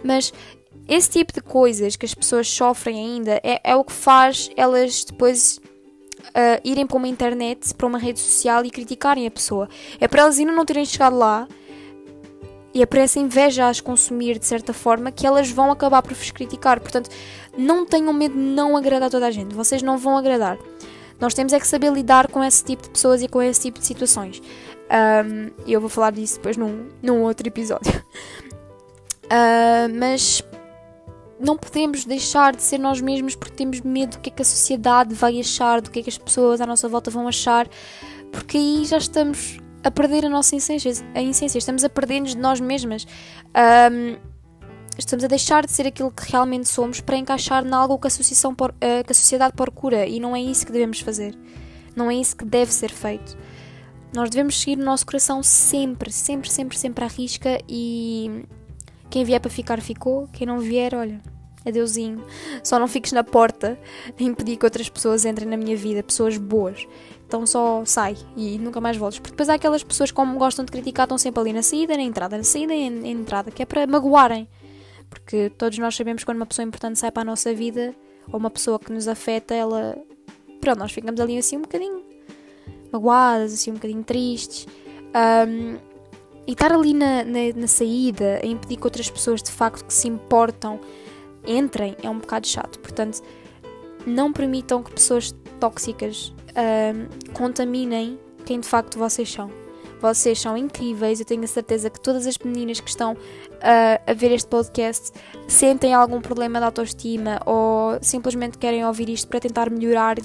Mas 0.04 0.32
esse 0.88 1.10
tipo 1.10 1.34
de 1.34 1.42
coisas 1.42 1.96
que 1.96 2.06
as 2.06 2.14
pessoas 2.14 2.48
sofrem 2.48 2.98
ainda 2.98 3.40
é, 3.44 3.60
é 3.64 3.76
o 3.76 3.84
que 3.84 3.94
faz 3.94 4.50
elas 4.56 5.04
depois 5.04 5.60
uh, 6.26 6.62
irem 6.64 6.86
para 6.86 6.98
uma 6.98 7.08
internet, 7.08 7.74
para 7.74 7.88
uma 7.88 7.98
rede 7.98 8.20
social 8.20 8.64
e 8.66 8.70
criticarem 8.70 9.26
a 9.26 9.32
pessoa. 9.32 9.68
É 10.00 10.08
para 10.08 10.22
elas 10.22 10.38
ainda 10.38 10.52
não 10.52 10.66
terem 10.66 10.86
chegado 10.86 11.18
lá 11.18 11.48
e 12.74 12.82
é 12.82 12.86
para 12.86 13.02
essa 13.02 13.20
inveja 13.20 13.68
as 13.68 13.80
consumir 13.80 14.38
de 14.38 14.46
certa 14.46 14.74
forma 14.74 15.12
que 15.12 15.26
elas 15.26 15.50
vão 15.50 15.72
acabar 15.72 16.02
por 16.02 16.14
vos 16.14 16.32
criticar. 16.32 16.80
Portanto, 16.80 17.10
não 17.58 17.86
tenham 17.86 18.14
medo 18.14 18.36
de 18.36 18.42
não 18.42 18.76
agradar 18.76 19.10
toda 19.10 19.26
a 19.28 19.32
gente. 19.32 19.56
Vocês 19.56 19.82
não 19.82 19.98
vão 19.98 20.18
agradar. 20.18 20.58
Nós 21.20 21.34
temos 21.34 21.54
é 21.54 21.60
que 21.60 21.68
saber 21.68 21.92
lidar 21.94 22.28
com 22.28 22.44
esse 22.44 22.64
tipo 22.64 22.84
de 22.84 22.90
pessoas 22.90 23.22
e 23.22 23.28
com 23.28 23.42
esse 23.42 23.62
tipo 23.62 23.80
de 23.80 23.86
situações. 23.86 24.42
Um, 24.92 25.50
eu 25.66 25.80
vou 25.80 25.90
falar 25.90 26.12
disso 26.12 26.36
depois 26.36 26.58
num, 26.58 26.90
num 27.02 27.22
outro 27.24 27.48
episódio. 27.48 27.92
Uh, 29.24 29.88
mas 29.98 30.44
não 31.40 31.58
podemos 31.58 32.06
deixar 32.06 32.56
de 32.56 32.62
ser 32.62 32.78
nós 32.78 33.02
mesmos 33.02 33.36
porque 33.36 33.56
temos 33.56 33.82
medo 33.82 34.18
do 34.18 34.20
que 34.20 34.30
é 34.30 34.34
que 34.34 34.42
a 34.42 34.46
sociedade 34.46 35.14
vai 35.14 35.40
achar, 35.40 35.82
do 35.82 35.92
que 35.92 36.00
é 36.00 36.04
que 36.04 36.10
as 36.10 36.18
pessoas 36.18 36.62
à 36.62 36.66
nossa 36.66 36.88
volta 36.88 37.12
vão 37.12 37.28
achar, 37.28 37.68
porque 38.32 38.58
aí 38.58 38.86
já 38.86 38.98
estamos 38.98 39.60
a 39.84 39.92
perder 39.92 40.26
a 40.26 40.30
nossa 40.30 40.56
essência, 40.56 40.92
a 41.14 41.22
essência 41.22 41.58
estamos 41.58 41.84
a 41.84 41.90
perder-nos 41.90 42.32
de 42.32 42.38
nós 42.38 42.60
mesmas. 42.60 43.06
Um, 43.92 44.18
estamos 44.98 45.24
a 45.24 45.28
deixar 45.28 45.66
de 45.66 45.72
ser 45.72 45.86
aquilo 45.86 46.12
que 46.12 46.32
realmente 46.32 46.68
somos 46.68 47.02
para 47.02 47.18
encaixar 47.18 47.66
em 47.66 47.72
algo 47.72 48.00
que 48.00 48.08
a, 48.08 48.10
associação, 48.10 48.54
uh, 48.54 49.04
que 49.06 49.12
a 49.12 49.16
sociedade 49.16 49.54
procura 49.54 50.06
e 50.08 50.20
não 50.20 50.36
é 50.36 50.42
isso 50.42 50.66
que 50.66 50.72
devemos 50.72 51.02
fazer. 51.02 51.38
Não 51.96 52.10
é 52.10 52.16
isso 52.16 52.36
que 52.36 52.46
deve 52.46 52.74
ser 52.74 52.92
feito. 52.92 53.38
Nós 54.14 54.30
devemos 54.30 54.60
seguir 54.60 54.80
o 54.80 54.84
nosso 54.84 55.06
coração 55.06 55.44
sempre, 55.44 56.12
sempre, 56.12 56.50
sempre, 56.50 56.78
sempre 56.78 57.04
à 57.04 57.08
risca 57.08 57.60
e 57.68 58.46
quem 59.10 59.24
vier 59.24 59.40
para 59.40 59.52
ficar, 59.52 59.82
ficou. 59.82 60.28
Quem 60.34 60.48
não 60.48 60.60
vier, 60.60 60.94
olha, 60.96 61.22
adeusinho. 61.66 62.24
Só 62.64 62.80
não 62.80 62.88
fiques 62.88 63.12
na 63.12 63.24
porta 63.24 63.78
a 64.20 64.24
impedir 64.24 64.58
que 64.58 64.66
outras 64.66 64.90
pessoas 64.90 65.26
entrem 65.26 65.48
na 65.48 65.58
minha 65.58 65.76
vida, 65.76 66.04
pessoas 66.04 66.38
boas. 66.38 66.88
Então 67.28 67.46
só 67.46 67.84
sai 67.86 68.16
e 68.38 68.58
nunca 68.60 68.80
mais 68.80 68.98
voltes. 68.98 69.20
Porque 69.20 69.32
depois 69.32 69.50
há 69.50 69.56
aquelas 69.56 69.84
pessoas 69.84 70.12
que, 70.12 70.16
como 70.16 70.38
gostam 70.38 70.64
de 70.64 70.72
criticar, 70.72 71.06
estão 71.06 71.18
sempre 71.18 71.42
ali 71.42 71.54
na 71.54 71.64
saída, 71.64 71.98
na 71.98 72.04
entrada, 72.04 72.38
na 72.38 72.44
saída 72.44 72.74
e 72.74 72.90
na 72.90 73.08
entrada, 73.08 73.52
que 73.52 73.62
é 73.62 73.66
para 73.66 73.88
magoarem. 73.88 74.48
Porque 75.10 75.50
todos 75.50 75.78
nós 75.80 75.96
sabemos 75.96 76.22
que 76.22 76.26
quando 76.26 76.38
uma 76.38 76.46
pessoa 76.46 76.66
importante 76.66 77.00
sai 77.00 77.12
para 77.12 77.22
a 77.22 77.26
nossa 77.26 77.54
vida, 77.54 77.96
ou 78.32 78.40
uma 78.40 78.50
pessoa 78.50 78.80
que 78.80 78.92
nos 78.92 79.08
afeta, 79.08 79.54
ela. 79.54 79.98
Pronto, 80.60 80.80
nós 80.80 80.92
ficamos 80.92 81.20
ali 81.20 81.38
assim 81.38 81.58
um 81.58 81.62
bocadinho 81.62 82.04
magoadas, 82.92 83.54
assim 83.54 83.72
um 83.72 83.76
bocadinho 83.76 84.04
tristes. 84.04 84.68
Um, 85.48 85.95
e 86.48 86.52
estar 86.52 86.72
ali 86.72 86.94
na, 86.94 87.24
na, 87.24 87.40
na, 87.56 87.68
saída 87.68 88.40
a 88.44 88.46
impedir 88.46 88.78
que 88.78 88.86
outras 88.86 89.10
pessoas 89.10 89.42
de 89.42 89.52
facto 89.52 89.86
que 89.86 89.94
se 89.94 90.08
importam 90.08 90.80
entrem 91.46 91.96
é 92.02 92.10
um 92.10 92.20
bocado 92.20 92.48
chato. 92.48 92.80
Portanto, 92.80 93.22
não 94.06 94.32
permitam 94.32 94.84
que 94.84 94.92
pessoas 94.92 95.34
tóxicas 95.60 96.34
uh, 96.52 97.34
contaminem 97.34 98.20
quem 98.46 98.60
de 98.60 98.68
facto 98.68 98.98
vocês 98.98 99.32
são. 99.32 99.50
Vocês 100.00 100.40
são 100.40 100.56
incríveis, 100.56 101.20
eu 101.20 101.26
tenho 101.26 101.44
a 101.44 101.48
certeza 101.48 101.90
que 101.90 102.00
todas 102.00 102.28
as 102.28 102.38
meninas 102.38 102.80
que 102.80 102.90
estão 102.90 103.14
uh, 103.14 103.18
a 104.06 104.14
ver 104.14 104.32
este 104.32 104.48
podcast 104.48 105.12
sentem 105.48 105.94
algum 105.94 106.22
problema 106.22 106.60
de 106.60 106.66
autoestima 106.66 107.40
ou 107.46 107.98
simplesmente 108.02 108.58
querem 108.58 108.86
ouvir 108.86 109.10
isto 109.10 109.28
para 109.28 109.40
tentar 109.40 109.70
melhorar 109.70 110.18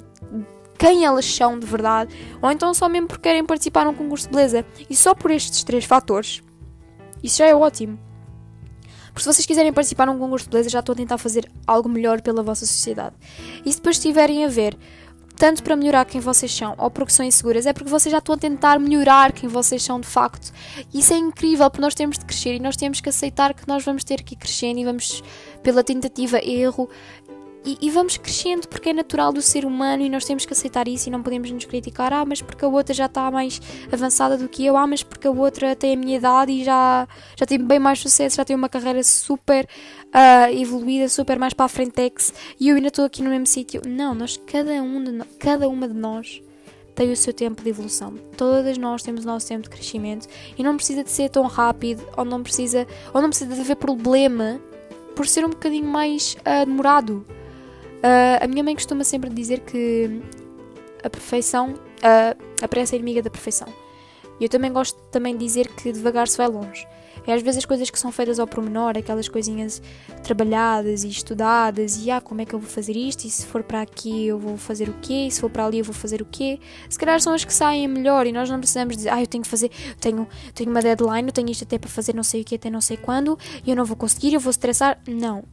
quem 0.81 1.05
elas 1.05 1.27
são 1.27 1.59
de 1.59 1.67
verdade, 1.67 2.17
ou 2.41 2.51
então 2.51 2.73
só 2.73 2.89
mesmo 2.89 3.07
porque 3.07 3.25
querem 3.25 3.45
participar 3.45 3.85
num 3.85 3.93
concurso 3.93 4.27
de 4.27 4.33
beleza. 4.33 4.65
E 4.89 4.97
só 4.97 5.15
por 5.15 5.31
estes 5.31 5.63
três 5.63 5.85
fatores, 5.85 6.43
isso 7.23 7.37
já 7.37 7.47
é 7.47 7.55
ótimo. 7.55 7.99
Porque 9.09 9.21
se 9.21 9.27
vocês 9.27 9.45
quiserem 9.45 9.75
participar 9.75 10.07
num 10.07 10.19
concurso 10.19 10.47
de 10.47 10.51
beleza, 10.51 10.71
já 10.71 10.81
estou 10.81 10.95
a 10.95 10.97
tentar 10.97 11.19
fazer 11.19 11.47
algo 11.67 11.87
melhor 11.87 12.23
pela 12.23 12.43
vossa 12.43 12.65
sociedade. 12.65 13.15
E 13.63 13.71
se 13.71 13.77
depois 13.77 13.97
estiverem 13.97 14.43
a 14.43 14.49
ver, 14.49 14.75
tanto 15.37 15.63
para 15.63 15.77
melhorar 15.77 16.07
quem 16.07 16.19
vocês 16.19 16.51
são, 16.51 16.75
ou 16.79 16.91
porque 16.91 17.13
são 17.13 17.27
inseguras, 17.27 17.67
é 17.67 17.75
porque 17.75 17.91
vocês 17.91 18.11
já 18.11 18.17
estão 18.17 18.35
a 18.35 18.39
tentar 18.39 18.81
melhorar 18.81 19.33
quem 19.33 19.51
vocês 19.51 19.83
são 19.83 20.01
de 20.01 20.07
facto. 20.07 20.51
E 20.95 21.01
isso 21.01 21.13
é 21.13 21.19
incrível, 21.19 21.69
porque 21.69 21.83
nós 21.83 21.95
temos 21.95 22.19
de 22.19 22.25
crescer 22.25 22.55
e 22.55 22.59
nós 22.59 22.75
temos 22.75 23.03
que 23.03 23.09
aceitar 23.11 23.53
que 23.53 23.69
nós 23.69 23.85
vamos 23.85 24.03
ter 24.03 24.23
que 24.23 24.35
ir 24.35 24.39
crescendo 24.39 24.81
e 24.81 24.85
vamos, 24.87 25.23
pela 25.63 25.85
tentativa, 25.85 26.39
erro, 26.43 26.89
e, 27.65 27.77
e, 27.83 27.91
vamos 27.91 28.17
crescendo 28.17 28.67
porque 28.69 28.89
é 28.89 28.93
natural 28.93 29.33
do 29.33 29.43
ser 29.43 29.67
humano 29.67 30.03
e 30.03 30.09
nós 30.09 30.25
temos 30.25 30.47
que 30.47 30.53
aceitar 30.53 30.89
isso 30.89 31.09
e 31.09 31.13
não 31.13 31.23
podemos 31.23 31.51
nos 31.51 31.67
criticar. 31.67 32.13
Ah, 32.13 32.25
mas 32.25 32.41
porque 32.41 32.65
a 32.65 32.69
outra 32.69 32.95
já 32.95 33.05
está 33.05 33.31
mais 33.31 33.61
avançada 33.93 34.39
do 34.39 34.49
que 34.49 34.65
eu. 34.65 34.77
Ah, 34.77 34.87
mas 34.87 35.03
porque 35.03 35.27
a 35.27 35.31
outra 35.31 35.77
tem 35.77 35.93
a 35.93 35.97
minha 35.97 36.17
idade 36.17 36.53
e 36.53 36.65
já, 36.65 37.07
já 37.37 37.45
tem 37.45 37.59
bem 37.59 37.79
mais 37.79 37.99
sucesso, 37.99 38.37
já 38.37 38.45
tem 38.45 38.57
uma 38.57 38.69
carreira 38.69 39.03
super 39.03 39.69
uh, 40.07 40.55
evoluída, 40.55 41.09
super 41.09 41.39
mais 41.39 41.53
para 41.53 41.67
a 41.67 41.69
frentex 41.69 42.33
e 42.59 42.69
eu 42.69 42.77
ainda 42.77 42.89
estou 42.89 43.05
aqui 43.05 43.23
no 43.23 43.29
mesmo 43.29 43.47
sítio. 43.47 43.83
Não, 43.87 44.15
nós, 44.15 44.41
cada, 44.47 44.71
um 44.83 45.05
de 45.05 45.13
no, 45.13 45.25
cada 45.39 45.69
uma 45.69 45.87
de 45.87 45.95
nós 45.95 46.43
tem 46.95 47.13
o 47.13 47.17
seu 47.17 47.33
tempo 47.33 47.63
de 47.63 47.69
evolução. 47.69 48.15
Todas 48.39 48.79
nós 48.79 49.03
temos 49.03 49.25
o 49.25 49.27
nosso 49.27 49.47
tempo 49.47 49.65
de 49.65 49.71
crescimento 49.71 50.27
e 50.57 50.63
não 50.63 50.77
precisa 50.77 51.05
de 51.05 51.11
ser 51.11 51.29
tão 51.29 51.45
rápido 51.45 52.07
ou 52.17 52.25
não 52.25 52.43
precisa, 52.43 52.87
ou 53.13 53.21
não 53.21 53.29
precisa 53.29 53.55
de 53.55 53.61
haver 53.61 53.77
problema 53.77 54.59
por 55.15 55.27
ser 55.27 55.45
um 55.45 55.51
bocadinho 55.51 55.87
mais 55.87 56.37
uh, 56.41 56.65
demorado. 56.65 57.25
Uh, 58.01 58.45
a 58.45 58.47
minha 58.47 58.65
mãe 58.65 58.75
costuma 58.75 59.05
sempre 59.05 59.31
dizer 59.31 59.61
que 59.61 60.23
a 61.05 61.11
perfeição, 61.11 61.75
uh, 61.75 62.45
a 62.63 62.69
pressa 62.69 62.95
é 62.95 62.99
inimiga 62.99 63.23
da 63.23 63.31
perfeição. 63.31 63.69
E 64.39 64.45
eu 64.45 64.49
também 64.49 64.73
gosto 64.73 64.99
também 65.11 65.37
de 65.37 65.45
dizer 65.45 65.69
que 65.69 65.93
devagar 65.93 66.27
se 66.27 66.39
vai 66.39 66.49
longe. 66.49 66.87
É 67.27 67.35
às 67.35 67.43
vezes 67.43 67.59
as 67.59 67.65
coisas 67.67 67.91
que 67.91 67.99
são 67.99 68.11
feitas 68.11 68.41
ao 68.41 68.47
pormenor, 68.47 68.97
aquelas 68.97 69.29
coisinhas 69.29 69.83
trabalhadas 70.23 71.05
e 71.05 71.09
estudadas, 71.09 72.03
e 72.03 72.11
ah, 72.11 72.21
como 72.21 72.41
é 72.41 72.47
que 72.47 72.55
eu 72.55 72.59
vou 72.59 72.69
fazer 72.69 72.97
isto? 72.97 73.25
E 73.25 73.31
se 73.31 73.45
for 73.47 73.63
para 73.63 73.83
aqui 73.83 74.27
eu 74.27 74.39
vou 74.39 74.57
fazer 74.57 74.89
o 74.89 74.95
quê? 75.03 75.27
E 75.27 75.31
se 75.31 75.41
for 75.41 75.51
para 75.51 75.67
ali 75.67 75.79
eu 75.79 75.85
vou 75.85 75.95
fazer 75.95 76.23
o 76.23 76.25
quê? 76.25 76.59
Se 76.89 76.99
calhar 76.99 77.21
são 77.21 77.35
as 77.35 77.45
que 77.45 77.53
saem 77.53 77.87
melhor 77.87 78.27
e 78.27 78.33
nós 78.33 78.49
não 78.49 78.59
precisamos 78.59 78.97
dizer, 78.97 79.11
ah, 79.11 79.21
eu 79.21 79.27
tenho 79.27 79.45
que 79.45 79.51
fazer, 79.51 79.71
tenho, 80.01 80.27
tenho 80.55 80.71
uma 80.71 80.81
deadline, 80.81 81.29
eu 81.29 81.33
tenho 81.33 81.51
isto 81.51 81.65
até 81.65 81.79
para 81.79 81.91
fazer 81.91 82.15
não 82.15 82.23
sei 82.23 82.41
o 82.41 82.45
que, 82.45 82.55
até 82.55 82.71
não 82.71 82.81
sei 82.81 82.97
quando, 82.97 83.39
e 83.67 83.71
eu 83.71 83.77
não 83.77 83.85
vou 83.85 83.97
conseguir, 83.97 84.33
eu 84.33 84.41
vou 84.41 84.51
estressar. 84.51 84.99
Não. 85.07 85.45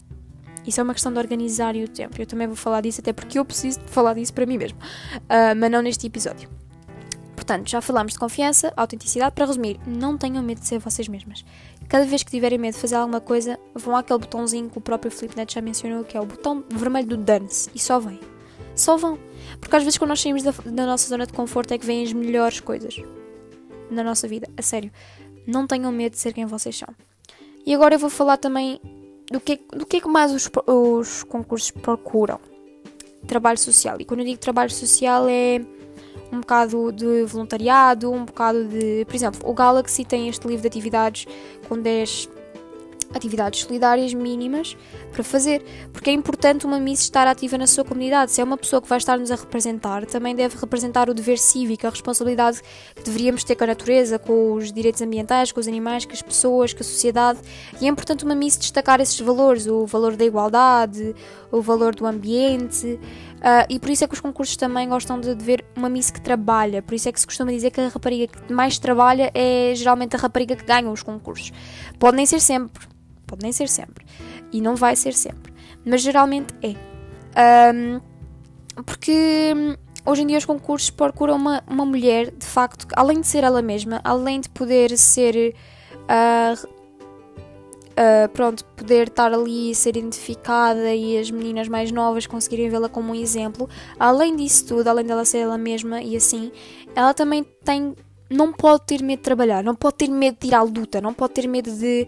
Isso 0.67 0.80
é 0.80 0.84
uma 0.84 0.93
questão 0.93 1.12
de 1.12 1.17
organizar 1.17 1.75
o 1.75 1.88
tempo. 1.88 2.21
Eu 2.21 2.25
também 2.25 2.45
vou 2.45 2.56
falar 2.56 2.82
disso, 2.82 3.01
até 3.01 3.13
porque 3.13 3.39
eu 3.39 3.45
preciso 3.45 3.80
de 3.80 3.89
falar 3.89 4.13
disso 4.13 4.34
para 4.34 4.45
mim 4.45 4.58
mesmo. 4.58 4.77
Uh, 4.80 5.56
mas 5.58 5.71
não 5.71 5.82
neste 5.82 6.06
episódio. 6.06 6.49
Portanto, 7.36 7.69
já 7.69 7.80
falámos 7.80 8.13
de 8.13 8.19
confiança, 8.19 8.73
autenticidade. 8.75 9.34
Para 9.34 9.45
resumir, 9.45 9.80
não 9.88 10.17
tenham 10.17 10.43
medo 10.43 10.60
de 10.60 10.67
ser 10.67 10.80
vocês 10.80 11.08
mesmas. 11.08 11.45
Cada 11.88 12.06
vez 12.06 12.21
que 12.21 12.30
tiverem 12.30 12.58
medo 12.58 12.73
de 12.73 12.82
fazer 12.82 12.95
alguma 12.95 13.21
coisa, 13.21 13.58
vão 13.73 13.95
àquele 13.95 14.19
botãozinho 14.19 14.69
que 14.69 14.77
o 14.77 14.82
próprio 14.82 15.10
Felipe 15.10 15.38
Neto 15.38 15.53
já 15.53 15.62
mencionou, 15.62 16.03
que 16.03 16.17
é 16.17 16.19
o 16.19 16.25
botão 16.25 16.63
vermelho 16.69 17.08
do 17.08 17.15
dance, 17.17 17.69
e 17.73 17.80
só 17.80 17.99
vêm. 17.99 18.19
Só 18.75 18.97
vão. 18.97 19.17
Porque 19.62 19.75
às 19.75 19.84
vezes 19.84 19.97
quando 19.97 20.10
nós 20.10 20.21
saímos 20.21 20.43
da, 20.43 20.51
da 20.51 20.86
nossa 20.86 21.08
zona 21.08 21.25
de 21.25 21.32
conforto 21.32 21.73
é 21.73 21.77
que 21.77 21.86
vêm 21.86 22.03
as 22.03 22.12
melhores 22.12 22.60
coisas 22.60 23.01
na 23.89 24.03
nossa 24.03 24.27
vida. 24.27 24.49
A 24.58 24.62
sério. 24.62 24.91
Não 25.45 25.65
tenham 25.65 25.91
medo 25.93 26.12
de 26.12 26.19
ser 26.19 26.34
quem 26.34 26.45
vocês 26.45 26.77
são. 26.77 26.89
E 27.65 27.73
agora 27.73 27.95
eu 27.95 27.99
vou 27.99 28.10
falar 28.10 28.36
também 28.36 28.82
do 29.31 29.39
que, 29.39 29.59
do 29.73 29.85
que 29.85 29.97
é 29.97 30.07
mais 30.07 30.31
os, 30.31 30.49
os 30.65 31.23
concursos 31.23 31.71
procuram. 31.71 32.39
Trabalho 33.27 33.57
social. 33.57 33.97
E 33.99 34.05
quando 34.05 34.21
eu 34.21 34.25
digo 34.25 34.39
trabalho 34.39 34.71
social 34.71 35.27
é 35.27 35.59
um 36.31 36.39
bocado 36.39 36.91
de 36.91 37.23
voluntariado, 37.25 38.11
um 38.11 38.25
bocado 38.25 38.65
de. 38.65 39.05
Por 39.05 39.15
exemplo, 39.15 39.49
o 39.49 39.53
Galaxy 39.53 40.05
tem 40.05 40.29
este 40.29 40.47
livro 40.47 40.61
de 40.61 40.67
atividades 40.67 41.25
com 41.67 41.79
10 41.79 42.29
atividades 43.13 43.61
solidárias 43.61 44.13
mínimas 44.13 44.77
para 45.11 45.23
fazer, 45.23 45.63
porque 45.91 46.09
é 46.09 46.13
importante 46.13 46.65
uma 46.65 46.79
Miss 46.79 47.01
estar 47.01 47.27
ativa 47.27 47.57
na 47.57 47.67
sua 47.67 47.83
comunidade. 47.83 48.31
Se 48.31 48.41
é 48.41 48.43
uma 48.43 48.57
pessoa 48.57 48.81
que 48.81 48.87
vai 48.87 48.97
estar-nos 48.97 49.31
a 49.31 49.35
representar, 49.35 50.05
também 50.05 50.35
deve 50.35 50.57
representar 50.57 51.09
o 51.09 51.13
dever 51.13 51.37
cívico, 51.37 51.87
a 51.87 51.89
responsabilidade 51.89 52.61
que 52.95 53.03
deveríamos 53.03 53.43
ter 53.43 53.55
com 53.55 53.63
a 53.63 53.67
natureza, 53.67 54.19
com 54.19 54.53
os 54.53 54.71
direitos 54.71 55.01
ambientais, 55.01 55.51
com 55.51 55.59
os 55.59 55.67
animais, 55.67 56.05
com 56.05 56.13
as 56.13 56.21
pessoas, 56.21 56.73
com 56.73 56.81
a 56.81 56.83
sociedade. 56.83 57.39
E 57.81 57.85
é 57.85 57.89
importante 57.89 58.23
uma 58.23 58.35
Miss 58.35 58.57
destacar 58.57 58.99
esses 59.01 59.19
valores, 59.19 59.67
o 59.67 59.85
valor 59.85 60.15
da 60.15 60.25
igualdade, 60.25 61.15
o 61.51 61.61
valor 61.61 61.95
do 61.95 62.05
ambiente. 62.05 62.99
Uh, 63.37 63.65
e 63.69 63.79
por 63.79 63.89
isso 63.89 64.03
é 64.03 64.07
que 64.07 64.13
os 64.13 64.19
concursos 64.19 64.57
também 64.57 64.89
gostam 64.89 65.19
de, 65.19 65.35
de, 65.35 65.43
ver 65.43 65.63
uma 65.75 65.89
Miss 65.89 66.09
que 66.09 66.19
trabalha. 66.19 66.81
Por 66.81 66.95
isso 66.95 67.07
é 67.07 67.11
que 67.11 67.19
se 67.19 67.25
costuma 67.25 67.51
dizer 67.51 67.71
que 67.71 67.79
a 67.79 67.87
rapariga 67.87 68.27
que 68.27 68.53
mais 68.53 68.79
trabalha 68.79 69.31
é 69.33 69.73
geralmente 69.75 70.15
a 70.15 70.19
rapariga 70.19 70.55
que 70.55 70.65
ganha 70.65 70.89
os 70.89 71.03
concursos. 71.03 71.51
Pode 71.99 72.17
nem 72.17 72.25
ser 72.25 72.39
sempre, 72.39 72.87
pode 73.27 73.43
nem 73.43 73.51
ser 73.51 73.69
sempre. 73.69 74.05
E 74.51 74.61
não 74.61 74.75
vai 74.75 74.95
ser 74.95 75.13
sempre. 75.13 75.53
Mas 75.85 76.01
geralmente 76.01 76.53
é. 76.63 76.75
Um, 77.73 78.01
porque 78.83 79.53
hum, 79.55 79.75
hoje 80.05 80.23
em 80.23 80.27
dia 80.27 80.37
os 80.37 80.45
concursos 80.45 80.89
procuram 80.89 81.35
uma, 81.35 81.63
uma 81.67 81.85
mulher, 81.85 82.31
de 82.31 82.45
facto, 82.45 82.87
além 82.95 83.21
de 83.21 83.27
ser 83.27 83.43
ela 83.43 83.61
mesma, 83.61 84.01
além 84.03 84.39
de 84.39 84.49
poder 84.49 84.97
ser. 84.97 85.53
Uh, 86.09 86.67
uh, 87.97 88.29
pronto, 88.29 88.63
poder 88.65 89.07
estar 89.07 89.33
ali 89.33 89.71
e 89.71 89.75
ser 89.75 89.97
identificada 89.97 90.93
e 90.93 91.17
as 91.17 91.31
meninas 91.31 91.67
mais 91.67 91.91
novas 91.91 92.27
conseguirem 92.27 92.69
vê-la 92.69 92.87
como 92.87 93.11
um 93.11 93.15
exemplo, 93.15 93.67
além 93.99 94.35
disso 94.35 94.67
tudo, 94.67 94.87
além 94.87 95.05
dela 95.05 95.25
ser 95.25 95.39
ela 95.39 95.57
mesma 95.57 96.01
e 96.01 96.15
assim, 96.15 96.51
ela 96.95 97.13
também 97.13 97.43
tem. 97.63 97.95
Não 98.29 98.51
pode 98.51 98.85
ter 98.85 99.01
medo 99.01 99.19
de 99.19 99.23
trabalhar, 99.23 99.63
não 99.63 99.73
pode 99.73 99.95
ter 99.95 100.09
medo 100.09 100.37
de 100.37 100.47
ir 100.47 100.53
à 100.53 100.61
luta, 100.61 100.99
não 100.99 101.13
pode 101.13 101.33
ter 101.33 101.47
medo 101.47 101.71
de, 101.71 102.05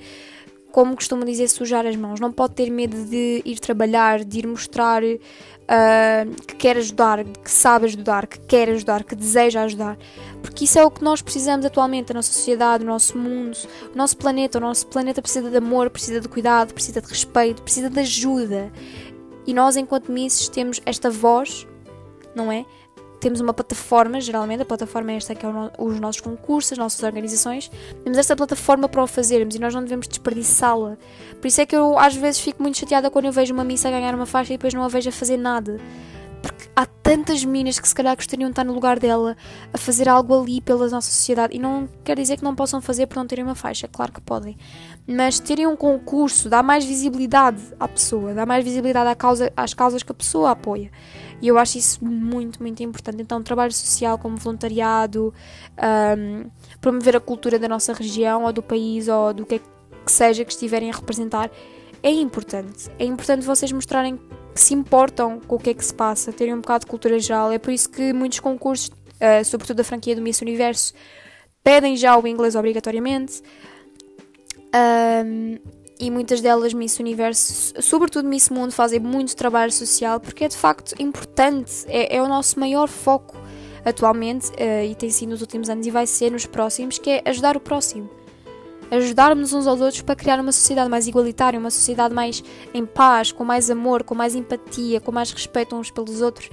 como 0.71 0.95
costuma 0.95 1.25
dizer, 1.25 1.47
sujar 1.47 1.85
as 1.85 1.95
mãos, 1.95 2.19
não 2.19 2.31
pode 2.31 2.53
ter 2.53 2.69
medo 2.69 2.95
de 3.05 3.41
ir 3.43 3.59
trabalhar, 3.59 4.23
de 4.23 4.39
ir 4.39 4.47
mostrar 4.47 5.01
uh, 5.03 6.45
que 6.47 6.55
quer 6.55 6.77
ajudar, 6.77 7.23
que 7.23 7.49
sabe 7.49 7.85
ajudar, 7.85 8.27
que 8.27 8.39
quer 8.39 8.69
ajudar, 8.69 9.03
que 9.03 9.15
deseja 9.15 9.63
ajudar. 9.63 9.97
Porque 10.41 10.65
isso 10.65 10.77
é 10.77 10.85
o 10.85 10.91
que 10.91 11.03
nós 11.03 11.21
precisamos 11.21 11.65
atualmente, 11.65 12.11
a 12.11 12.15
nossa 12.15 12.31
sociedade, 12.31 12.83
o 12.83 12.87
nosso 12.87 13.17
mundo, 13.17 13.57
o 13.93 13.97
nosso 13.97 14.17
planeta. 14.17 14.57
O 14.57 14.61
nosso 14.61 14.87
planeta 14.87 15.21
precisa 15.21 15.49
de 15.49 15.57
amor, 15.57 15.89
precisa 15.89 16.19
de 16.19 16.27
cuidado, 16.27 16.73
precisa 16.73 17.01
de 17.01 17.07
respeito, 17.07 17.61
precisa 17.61 17.89
de 17.89 17.99
ajuda. 17.99 18.71
E 19.45 19.53
nós, 19.53 19.75
enquanto 19.75 20.11
misses, 20.11 20.47
temos 20.47 20.79
esta 20.85 21.09
voz, 21.09 21.67
não 22.35 22.51
é? 22.51 22.65
Temos 23.19 23.39
uma 23.39 23.53
plataforma, 23.53 24.21
geralmente 24.21 24.61
a 24.61 24.65
plataforma 24.65 25.11
é 25.11 25.15
esta 25.15 25.35
que 25.35 25.45
é 25.45 25.49
os 25.77 25.99
nossos 25.99 26.21
concursos, 26.21 26.73
as 26.73 26.77
nossas 26.77 27.03
organizações, 27.03 27.69
temos 28.03 28.17
esta 28.17 28.35
plataforma 28.35 28.87
para 28.87 29.03
o 29.03 29.07
fazermos 29.07 29.55
e 29.55 29.59
nós 29.59 29.73
não 29.73 29.83
devemos 29.83 30.07
desperdiçá-la. 30.07 30.97
Por 31.39 31.47
isso 31.47 31.61
é 31.61 31.65
que 31.65 31.75
eu 31.75 31.97
às 31.97 32.15
vezes 32.15 32.39
fico 32.39 32.61
muito 32.61 32.77
chateada 32.77 33.09
quando 33.09 33.25
eu 33.25 33.31
vejo 33.31 33.53
uma 33.53 33.63
missa 33.63 33.89
ganhar 33.89 34.15
uma 34.15 34.25
faixa 34.25 34.53
e 34.53 34.57
depois 34.57 34.73
não 34.73 34.83
a 34.83 34.87
vejo 34.87 35.09
a 35.09 35.11
fazer 35.11 35.37
nada. 35.37 35.79
Porque 36.41 36.69
há 36.75 36.85
tantas 36.85 37.43
meninas 37.43 37.79
que 37.79 37.87
se 37.87 37.93
calhar 37.93 38.15
gostariam 38.15 38.47
de 38.47 38.51
estar 38.53 38.63
no 38.63 38.73
lugar 38.73 38.99
dela 38.99 39.35
a 39.73 39.77
fazer 39.77 40.07
algo 40.07 40.39
ali 40.39 40.61
pela 40.61 40.87
nossa 40.87 41.09
sociedade. 41.09 41.55
E 41.55 41.59
não 41.59 41.87
quer 42.03 42.17
dizer 42.17 42.37
que 42.37 42.43
não 42.43 42.55
possam 42.55 42.81
fazer 42.81 43.07
por 43.07 43.17
não 43.17 43.27
terem 43.27 43.43
uma 43.43 43.55
faixa, 43.55 43.87
claro 43.87 44.11
que 44.11 44.21
podem. 44.21 44.57
Mas 45.07 45.39
terem 45.39 45.67
um 45.67 45.75
concurso 45.75 46.49
dá 46.49 46.63
mais 46.63 46.85
visibilidade 46.85 47.61
à 47.79 47.87
pessoa, 47.87 48.33
dá 48.33 48.45
mais 48.45 48.63
visibilidade 48.63 49.09
à 49.09 49.15
causa, 49.15 49.51
às 49.55 49.73
causas 49.73 50.03
que 50.03 50.11
a 50.11 50.15
pessoa 50.15 50.51
apoia. 50.51 50.91
E 51.41 51.47
eu 51.47 51.57
acho 51.57 51.77
isso 51.77 52.03
muito, 52.03 52.61
muito 52.61 52.83
importante. 52.83 53.21
Então, 53.21 53.41
trabalho 53.41 53.71
social 53.71 54.17
como 54.17 54.37
voluntariado, 54.37 55.33
um, 56.17 56.49
promover 56.81 57.15
a 57.15 57.19
cultura 57.19 57.57
da 57.57 57.67
nossa 57.67 57.93
região 57.93 58.43
ou 58.43 58.53
do 58.53 58.61
país 58.61 59.07
ou 59.07 59.33
do 59.33 59.45
que 59.45 59.55
é 59.55 59.59
que 59.59 60.11
seja 60.11 60.43
que 60.43 60.51
estiverem 60.51 60.91
a 60.91 60.93
representar 60.93 61.49
é 62.01 62.11
importante. 62.11 62.89
É 62.97 63.05
importante 63.05 63.45
vocês 63.45 63.71
mostrarem 63.71 64.19
se 64.55 64.73
importam 64.73 65.39
com 65.39 65.55
o 65.55 65.59
que 65.59 65.69
é 65.69 65.73
que 65.73 65.85
se 65.85 65.93
passa, 65.93 66.31
terem 66.31 66.53
um 66.53 66.61
bocado 66.61 66.85
de 66.85 66.91
cultura 66.91 67.19
geral. 67.19 67.51
É 67.51 67.57
por 67.57 67.71
isso 67.71 67.89
que 67.89 68.13
muitos 68.13 68.39
concursos, 68.39 68.89
uh, 68.89 69.43
sobretudo 69.45 69.77
da 69.77 69.83
franquia 69.83 70.15
do 70.15 70.21
Miss 70.21 70.41
Universo, 70.41 70.93
pedem 71.63 71.95
já 71.95 72.17
o 72.17 72.27
inglês 72.27 72.55
obrigatoriamente. 72.55 73.41
Um, 75.25 75.57
e 75.99 76.09
muitas 76.09 76.39
delas 76.39 76.73
Miss 76.73 76.97
Universo, 76.99 77.73
sobretudo 77.81 78.27
Miss 78.27 78.49
Mundo, 78.49 78.71
fazem 78.71 78.99
muito 78.99 79.35
trabalho 79.35 79.71
social 79.71 80.19
porque 80.19 80.45
é 80.45 80.47
de 80.47 80.55
facto 80.55 80.95
importante, 80.97 81.85
é, 81.87 82.15
é 82.15 82.21
o 82.21 82.27
nosso 82.27 82.57
maior 82.59 82.87
foco 82.87 83.35
atualmente 83.83 84.49
uh, 84.51 84.85
e 84.89 84.95
tem 84.95 85.09
sido 85.09 85.29
nos 85.29 85.41
últimos 85.41 85.69
anos 85.69 85.85
e 85.85 85.91
vai 85.91 86.07
ser 86.07 86.31
nos 86.31 86.45
próximos, 86.45 86.97
que 86.97 87.09
é 87.09 87.21
ajudar 87.25 87.57
o 87.57 87.59
próximo. 87.59 88.09
Ajudarmos 88.91 89.53
uns 89.53 89.67
aos 89.67 89.81
outros 89.81 90.01
para 90.01 90.15
criar 90.15 90.39
uma 90.39 90.51
sociedade 90.51 90.89
mais 90.89 91.07
igualitária, 91.07 91.59
uma 91.59 91.69
sociedade 91.69 92.13
mais 92.13 92.43
em 92.73 92.85
paz, 92.85 93.31
com 93.31 93.43
mais 93.43 93.69
amor, 93.69 94.03
com 94.03 94.15
mais 94.15 94.35
empatia, 94.35 94.99
com 94.99 95.11
mais 95.11 95.31
respeito 95.31 95.75
uns 95.75 95.91
pelos 95.91 96.21
outros. 96.21 96.49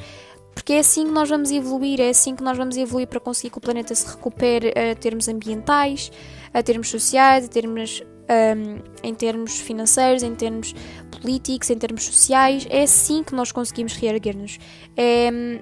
Porque 0.54 0.72
é 0.72 0.78
assim 0.78 1.06
que 1.06 1.12
nós 1.12 1.28
vamos 1.28 1.50
evoluir, 1.50 2.00
é 2.00 2.08
assim 2.08 2.34
que 2.34 2.42
nós 2.42 2.56
vamos 2.56 2.76
evoluir 2.76 3.06
para 3.06 3.20
conseguir 3.20 3.50
que 3.50 3.58
o 3.58 3.60
planeta 3.60 3.94
se 3.94 4.06
recupere 4.06 4.68
a 4.70 4.94
termos 4.94 5.28
ambientais, 5.28 6.10
a 6.52 6.62
termos 6.62 6.88
sociais, 6.88 7.44
a 7.44 7.48
termos 7.48 8.02
um, 8.28 8.78
em 9.02 9.14
termos 9.14 9.60
financeiros, 9.60 10.22
em 10.22 10.34
termos 10.34 10.74
políticos, 11.10 11.70
em 11.70 11.76
termos 11.76 12.04
sociais. 12.04 12.66
É 12.70 12.82
assim 12.82 13.22
que 13.22 13.34
nós 13.34 13.52
conseguimos 13.52 13.94
reerguer-nos. 13.94 14.58
É, 14.96 15.60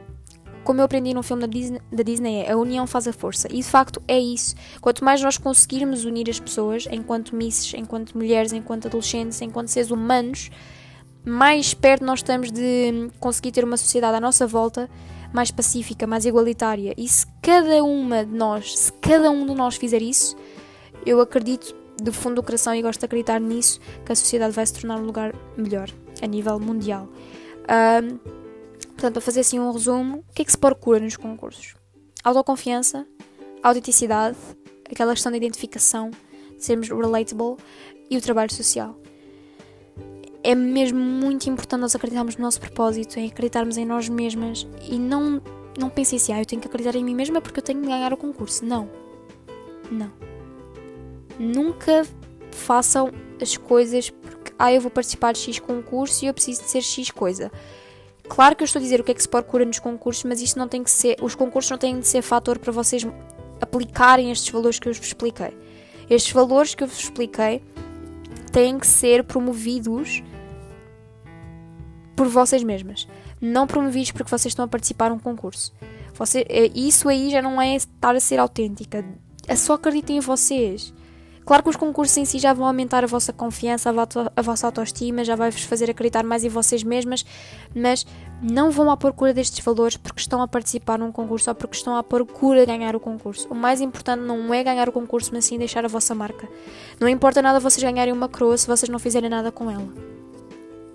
como 0.64 0.80
eu 0.80 0.84
aprendi 0.84 1.14
num 1.14 1.22
filme 1.22 1.42
da 1.42 1.46
Disney, 1.46 1.80
da 1.92 2.02
Disney, 2.02 2.42
é 2.42 2.52
a 2.52 2.56
união 2.56 2.86
faz 2.86 3.06
a 3.06 3.12
força. 3.12 3.46
E 3.50 3.56
de 3.56 3.62
facto 3.62 4.02
é 4.08 4.18
isso. 4.18 4.54
Quanto 4.80 5.04
mais 5.04 5.22
nós 5.22 5.38
conseguirmos 5.38 6.04
unir 6.04 6.28
as 6.28 6.40
pessoas, 6.40 6.86
enquanto 6.90 7.36
misses, 7.36 7.74
enquanto 7.74 8.16
mulheres, 8.16 8.52
enquanto 8.52 8.86
adolescentes, 8.86 9.40
enquanto 9.42 9.68
seres 9.68 9.90
humanos, 9.90 10.50
mais 11.24 11.72
perto 11.74 12.04
nós 12.04 12.20
estamos 12.20 12.50
de 12.50 13.10
conseguir 13.20 13.52
ter 13.52 13.64
uma 13.64 13.76
sociedade 13.76 14.16
à 14.16 14.20
nossa 14.20 14.46
volta 14.46 14.90
mais 15.32 15.50
pacífica, 15.50 16.06
mais 16.06 16.24
igualitária. 16.24 16.94
E 16.96 17.08
se 17.08 17.26
cada 17.42 17.82
uma 17.82 18.24
de 18.24 18.34
nós, 18.34 18.78
se 18.78 18.92
cada 18.92 19.30
um 19.30 19.46
de 19.46 19.54
nós 19.54 19.76
fizer 19.76 20.00
isso, 20.00 20.36
eu 21.04 21.20
acredito 21.20 21.74
do 22.02 22.12
fundo 22.12 22.36
do 22.36 22.42
coração 22.42 22.74
e 22.74 22.82
gosto 22.82 23.00
de 23.00 23.06
acreditar 23.06 23.40
nisso, 23.40 23.80
que 24.04 24.12
a 24.12 24.14
sociedade 24.14 24.52
vai 24.52 24.64
se 24.66 24.74
tornar 24.74 24.98
um 24.98 25.04
lugar 25.04 25.34
melhor 25.56 25.88
a 26.22 26.26
nível 26.26 26.58
mundial. 26.58 27.08
Um, 27.68 28.43
portanto, 28.94 29.14
para 29.14 29.22
fazer 29.22 29.40
assim 29.40 29.58
um 29.58 29.70
resumo, 29.70 30.24
o 30.28 30.32
que 30.32 30.42
é 30.42 30.44
que 30.44 30.50
se 30.50 30.58
procura 30.58 31.00
nos 31.00 31.16
concursos? 31.16 31.74
Autoconfiança, 32.22 33.06
autenticidade, 33.62 34.36
aquela 34.90 35.12
questão 35.12 35.30
da 35.30 35.36
identificação, 35.36 36.10
de 36.56 36.64
sermos 36.64 36.88
relatable 36.88 37.56
e 38.10 38.16
o 38.16 38.20
trabalho 38.20 38.52
social. 38.52 38.98
É 40.42 40.54
mesmo 40.54 40.98
muito 40.98 41.48
importante 41.48 41.80
nós 41.80 41.94
acreditarmos 41.94 42.36
no 42.36 42.42
nosso 42.42 42.60
propósito, 42.60 43.18
em 43.18 43.28
acreditarmos 43.28 43.76
em 43.76 43.84
nós 43.84 44.08
mesmas 44.08 44.66
e 44.82 44.98
não, 44.98 45.40
não 45.78 45.88
pensem 45.88 46.16
assim, 46.16 46.32
ah, 46.32 46.40
eu 46.40 46.46
tenho 46.46 46.60
que 46.60 46.68
acreditar 46.68 46.96
em 46.96 47.04
mim 47.04 47.14
mesma 47.14 47.40
porque 47.40 47.60
eu 47.60 47.64
tenho 47.64 47.80
que 47.80 47.86
ganhar 47.86 48.12
o 48.12 48.16
concurso. 48.16 48.64
Não. 48.64 48.88
Não 49.90 50.34
nunca 51.38 52.06
façam 52.50 53.10
as 53.40 53.56
coisas 53.56 54.10
porque 54.10 54.52
ah, 54.58 54.72
eu 54.72 54.80
vou 54.80 54.90
participar 54.90 55.32
de 55.32 55.40
X 55.40 55.58
concurso 55.58 56.24
e 56.24 56.28
eu 56.28 56.34
preciso 56.34 56.62
de 56.62 56.68
ser 56.68 56.82
X 56.82 57.10
coisa. 57.10 57.50
Claro 58.28 58.56
que 58.56 58.62
eu 58.62 58.66
estou 58.66 58.80
a 58.80 58.82
dizer 58.82 59.00
o 59.00 59.04
que 59.04 59.12
é 59.12 59.14
que 59.14 59.22
se 59.22 59.28
procura 59.28 59.64
nos 59.64 59.78
concursos, 59.78 60.24
mas 60.24 60.40
isto 60.40 60.58
não 60.58 60.66
tem 60.66 60.82
que 60.82 60.90
ser. 60.90 61.16
Os 61.22 61.34
concursos 61.34 61.70
não 61.70 61.78
têm 61.78 61.98
de 61.98 62.06
ser 62.06 62.22
fator 62.22 62.58
para 62.58 62.72
vocês 62.72 63.06
aplicarem 63.60 64.30
estes 64.30 64.52
valores 64.52 64.78
que 64.78 64.88
eu 64.88 64.94
vos 64.94 65.06
expliquei. 65.06 65.56
Estes 66.08 66.32
valores 66.32 66.74
que 66.74 66.82
eu 66.82 66.88
vos 66.88 66.98
expliquei 66.98 67.62
têm 68.52 68.78
que 68.78 68.86
ser 68.86 69.24
promovidos 69.24 70.22
por 72.14 72.28
vocês 72.28 72.62
mesmas, 72.62 73.08
não 73.40 73.66
promovidos 73.66 74.12
porque 74.12 74.30
vocês 74.30 74.52
estão 74.52 74.64
a 74.64 74.68
participar 74.68 75.10
num 75.10 75.18
concurso. 75.18 75.72
Você, 76.14 76.46
é, 76.48 76.70
isso 76.74 77.08
aí 77.08 77.30
já 77.30 77.42
não 77.42 77.60
é 77.60 77.74
estar 77.74 78.14
a 78.14 78.20
ser 78.20 78.38
autêntica. 78.38 79.04
É 79.48 79.56
só 79.56 79.74
acreditem 79.74 80.18
em 80.18 80.20
vocês. 80.20 80.94
Claro 81.44 81.62
que 81.62 81.68
os 81.68 81.76
concursos 81.76 82.16
em 82.16 82.24
si 82.24 82.38
já 82.38 82.54
vão 82.54 82.66
aumentar 82.66 83.04
a 83.04 83.06
vossa 83.06 83.32
confiança, 83.32 83.90
a, 84.34 84.42
vossa 84.42 84.66
autoestima, 84.66 85.22
já 85.24 85.36
vai-vos 85.36 85.62
fazer 85.62 85.90
acreditar 85.90 86.24
mais 86.24 86.42
em 86.42 86.48
vocês 86.48 86.82
mesmas, 86.82 87.24
mas 87.74 88.06
não 88.42 88.70
vão 88.70 88.90
à 88.90 88.96
procura 88.96 89.34
destes 89.34 89.62
valores 89.62 89.96
porque 89.96 90.20
estão 90.20 90.40
a 90.40 90.48
participar 90.48 90.98
num 90.98 91.12
concurso 91.12 91.50
ou 91.50 91.54
porque 91.54 91.76
estão 91.76 91.96
à 91.96 92.02
procura 92.02 92.60
de 92.60 92.66
ganhar 92.66 92.96
o 92.96 93.00
concurso. 93.00 93.46
O 93.50 93.54
mais 93.54 93.82
importante 93.82 94.22
não 94.22 94.54
é 94.54 94.64
ganhar 94.64 94.88
o 94.88 94.92
concurso, 94.92 95.30
mas 95.34 95.44
sim 95.44 95.58
deixar 95.58 95.84
a 95.84 95.88
vossa 95.88 96.14
marca. 96.14 96.48
Não 96.98 97.08
importa 97.08 97.42
nada 97.42 97.60
vocês 97.60 97.82
ganharem 97.82 98.12
uma 98.12 98.28
coroa 98.28 98.56
se 98.56 98.66
vocês 98.66 98.88
não 98.88 98.98
fizerem 98.98 99.28
nada 99.28 99.52
com 99.52 99.70
ela. 99.70 99.88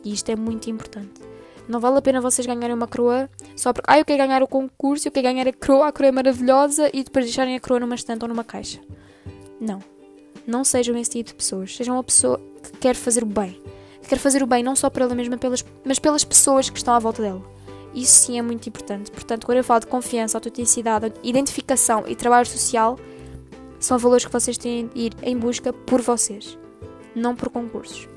E 0.03 0.11
isto 0.11 0.29
é 0.29 0.35
muito 0.35 0.67
importante. 0.67 1.21
Não 1.67 1.79
vale 1.79 1.99
a 1.99 2.01
pena 2.01 2.19
vocês 2.19 2.47
ganharem 2.47 2.75
uma 2.75 2.87
coroa 2.87 3.29
só 3.55 3.71
porque, 3.71 3.85
ah, 3.87 3.99
eu 3.99 4.05
quero 4.05 4.17
ganhar 4.17 4.41
o 4.41 4.47
concurso, 4.47 5.07
eu 5.07 5.11
quero 5.11 5.27
ganhar 5.27 5.47
a 5.47 5.53
coroa, 5.53 5.89
a 5.89 5.91
coroa 5.91 6.09
é 6.09 6.11
maravilhosa 6.11 6.89
e 6.91 7.03
depois 7.03 7.25
deixarem 7.25 7.55
a 7.55 7.59
coroa 7.59 7.81
numa 7.81 7.93
estante 7.93 8.23
ou 8.23 8.27
numa 8.27 8.43
caixa. 8.43 8.79
Não. 9.61 9.98
Não 10.45 10.63
sejam 10.63 10.97
esse 10.97 11.11
tipo 11.11 11.29
de 11.29 11.35
pessoas. 11.35 11.75
Sejam 11.75 11.95
uma 11.95 12.03
pessoa 12.03 12.39
que 12.63 12.71
quer 12.77 12.95
fazer 12.95 13.23
o 13.23 13.27
bem. 13.27 13.61
Que 14.01 14.09
quer 14.09 14.17
fazer 14.19 14.41
o 14.43 14.47
bem 14.47 14.63
não 14.63 14.75
só 14.75 14.89
para 14.89 15.05
ela 15.05 15.15
mesma, 15.15 15.37
pelas, 15.37 15.63
mas 15.85 15.99
pelas 15.99 16.23
pessoas 16.23 16.69
que 16.69 16.77
estão 16.77 16.93
à 16.93 16.99
volta 16.99 17.21
dela. 17.21 17.41
Isso 17.93 18.25
sim 18.25 18.37
é 18.37 18.41
muito 18.41 18.67
importante. 18.67 19.11
Portanto, 19.11 19.45
quando 19.45 19.57
eu 19.57 19.63
falo 19.63 19.81
de 19.81 19.87
confiança, 19.87 20.37
autenticidade, 20.37 21.11
identificação 21.23 22.03
e 22.07 22.15
trabalho 22.15 22.45
social, 22.45 22.97
são 23.79 23.97
valores 23.97 24.25
que 24.25 24.31
vocês 24.31 24.57
têm 24.57 24.87
de 24.87 24.99
ir 24.99 25.13
em 25.23 25.37
busca 25.37 25.73
por 25.73 26.01
vocês, 26.01 26.57
não 27.15 27.35
por 27.35 27.49
concursos. 27.49 28.07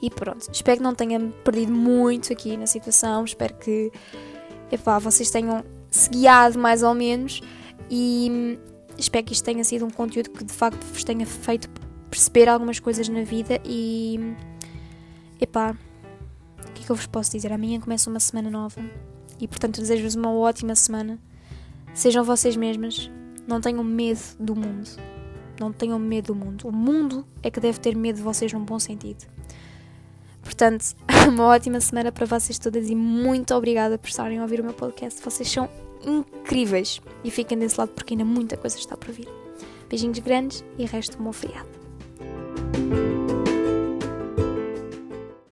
E 0.00 0.10
pronto, 0.10 0.48
espero 0.52 0.78
que 0.78 0.82
não 0.82 0.94
tenha 0.94 1.20
perdido 1.44 1.72
muito 1.72 2.32
aqui 2.32 2.56
na 2.56 2.66
situação. 2.66 3.24
Espero 3.24 3.54
que 3.54 3.92
epá, 4.70 4.98
vocês 4.98 5.30
tenham 5.30 5.64
se 5.90 6.10
guiado 6.10 6.58
mais 6.58 6.82
ou 6.82 6.92
menos. 6.92 7.40
E 7.88 8.58
espero 9.02 9.24
que 9.26 9.32
isto 9.32 9.44
tenha 9.44 9.64
sido 9.64 9.84
um 9.84 9.90
conteúdo 9.90 10.30
que 10.30 10.44
de 10.44 10.52
facto 10.52 10.82
vos 10.84 11.04
tenha 11.04 11.26
feito 11.26 11.68
perceber 12.10 12.48
algumas 12.48 12.78
coisas 12.78 13.08
na 13.08 13.22
vida 13.22 13.60
e 13.64 14.34
epá, 15.40 15.76
o 16.60 16.72
que 16.72 16.82
é 16.82 16.86
que 16.86 16.90
eu 16.90 16.96
vos 16.96 17.06
posso 17.06 17.32
dizer? 17.32 17.52
Amanhã 17.52 17.80
começa 17.80 18.08
uma 18.08 18.20
semana 18.20 18.50
nova 18.50 18.80
e 19.40 19.48
portanto 19.48 19.80
desejo-vos 19.80 20.14
uma 20.14 20.32
ótima 20.32 20.74
semana. 20.74 21.18
Sejam 21.92 22.24
vocês 22.24 22.56
mesmas, 22.56 23.10
não 23.46 23.60
tenham 23.60 23.82
medo 23.82 24.20
do 24.38 24.54
mundo. 24.54 24.88
Não 25.60 25.72
tenham 25.72 25.98
medo 25.98 26.28
do 26.28 26.34
mundo. 26.34 26.68
O 26.68 26.72
mundo 26.72 27.26
é 27.42 27.50
que 27.50 27.60
deve 27.60 27.78
ter 27.78 27.94
medo 27.94 28.16
de 28.16 28.22
vocês 28.22 28.52
num 28.52 28.64
bom 28.64 28.78
sentido. 28.78 29.26
Portanto, 30.42 30.94
uma 31.28 31.44
ótima 31.44 31.80
semana 31.80 32.10
para 32.10 32.26
vocês 32.26 32.58
todas 32.58 32.88
e 32.88 32.94
muito 32.94 33.54
obrigada 33.54 33.98
por 33.98 34.08
estarem 34.08 34.38
a 34.38 34.42
ouvir 34.42 34.60
o 34.60 34.64
meu 34.64 34.74
podcast. 34.74 35.22
Vocês 35.22 35.50
são 35.50 35.68
incríveis. 36.04 37.00
E 37.24 37.30
fiquem 37.30 37.58
desse 37.58 37.78
lado 37.78 37.92
porque 37.92 38.14
ainda 38.14 38.24
muita 38.24 38.56
coisa 38.56 38.76
está 38.76 38.96
por 38.96 39.12
vir. 39.12 39.28
Beijinhos 39.88 40.18
grandes 40.20 40.64
e 40.78 40.84
resto 40.86 41.18
um 41.20 41.24
bom 41.24 41.32
feriado. 41.32 41.68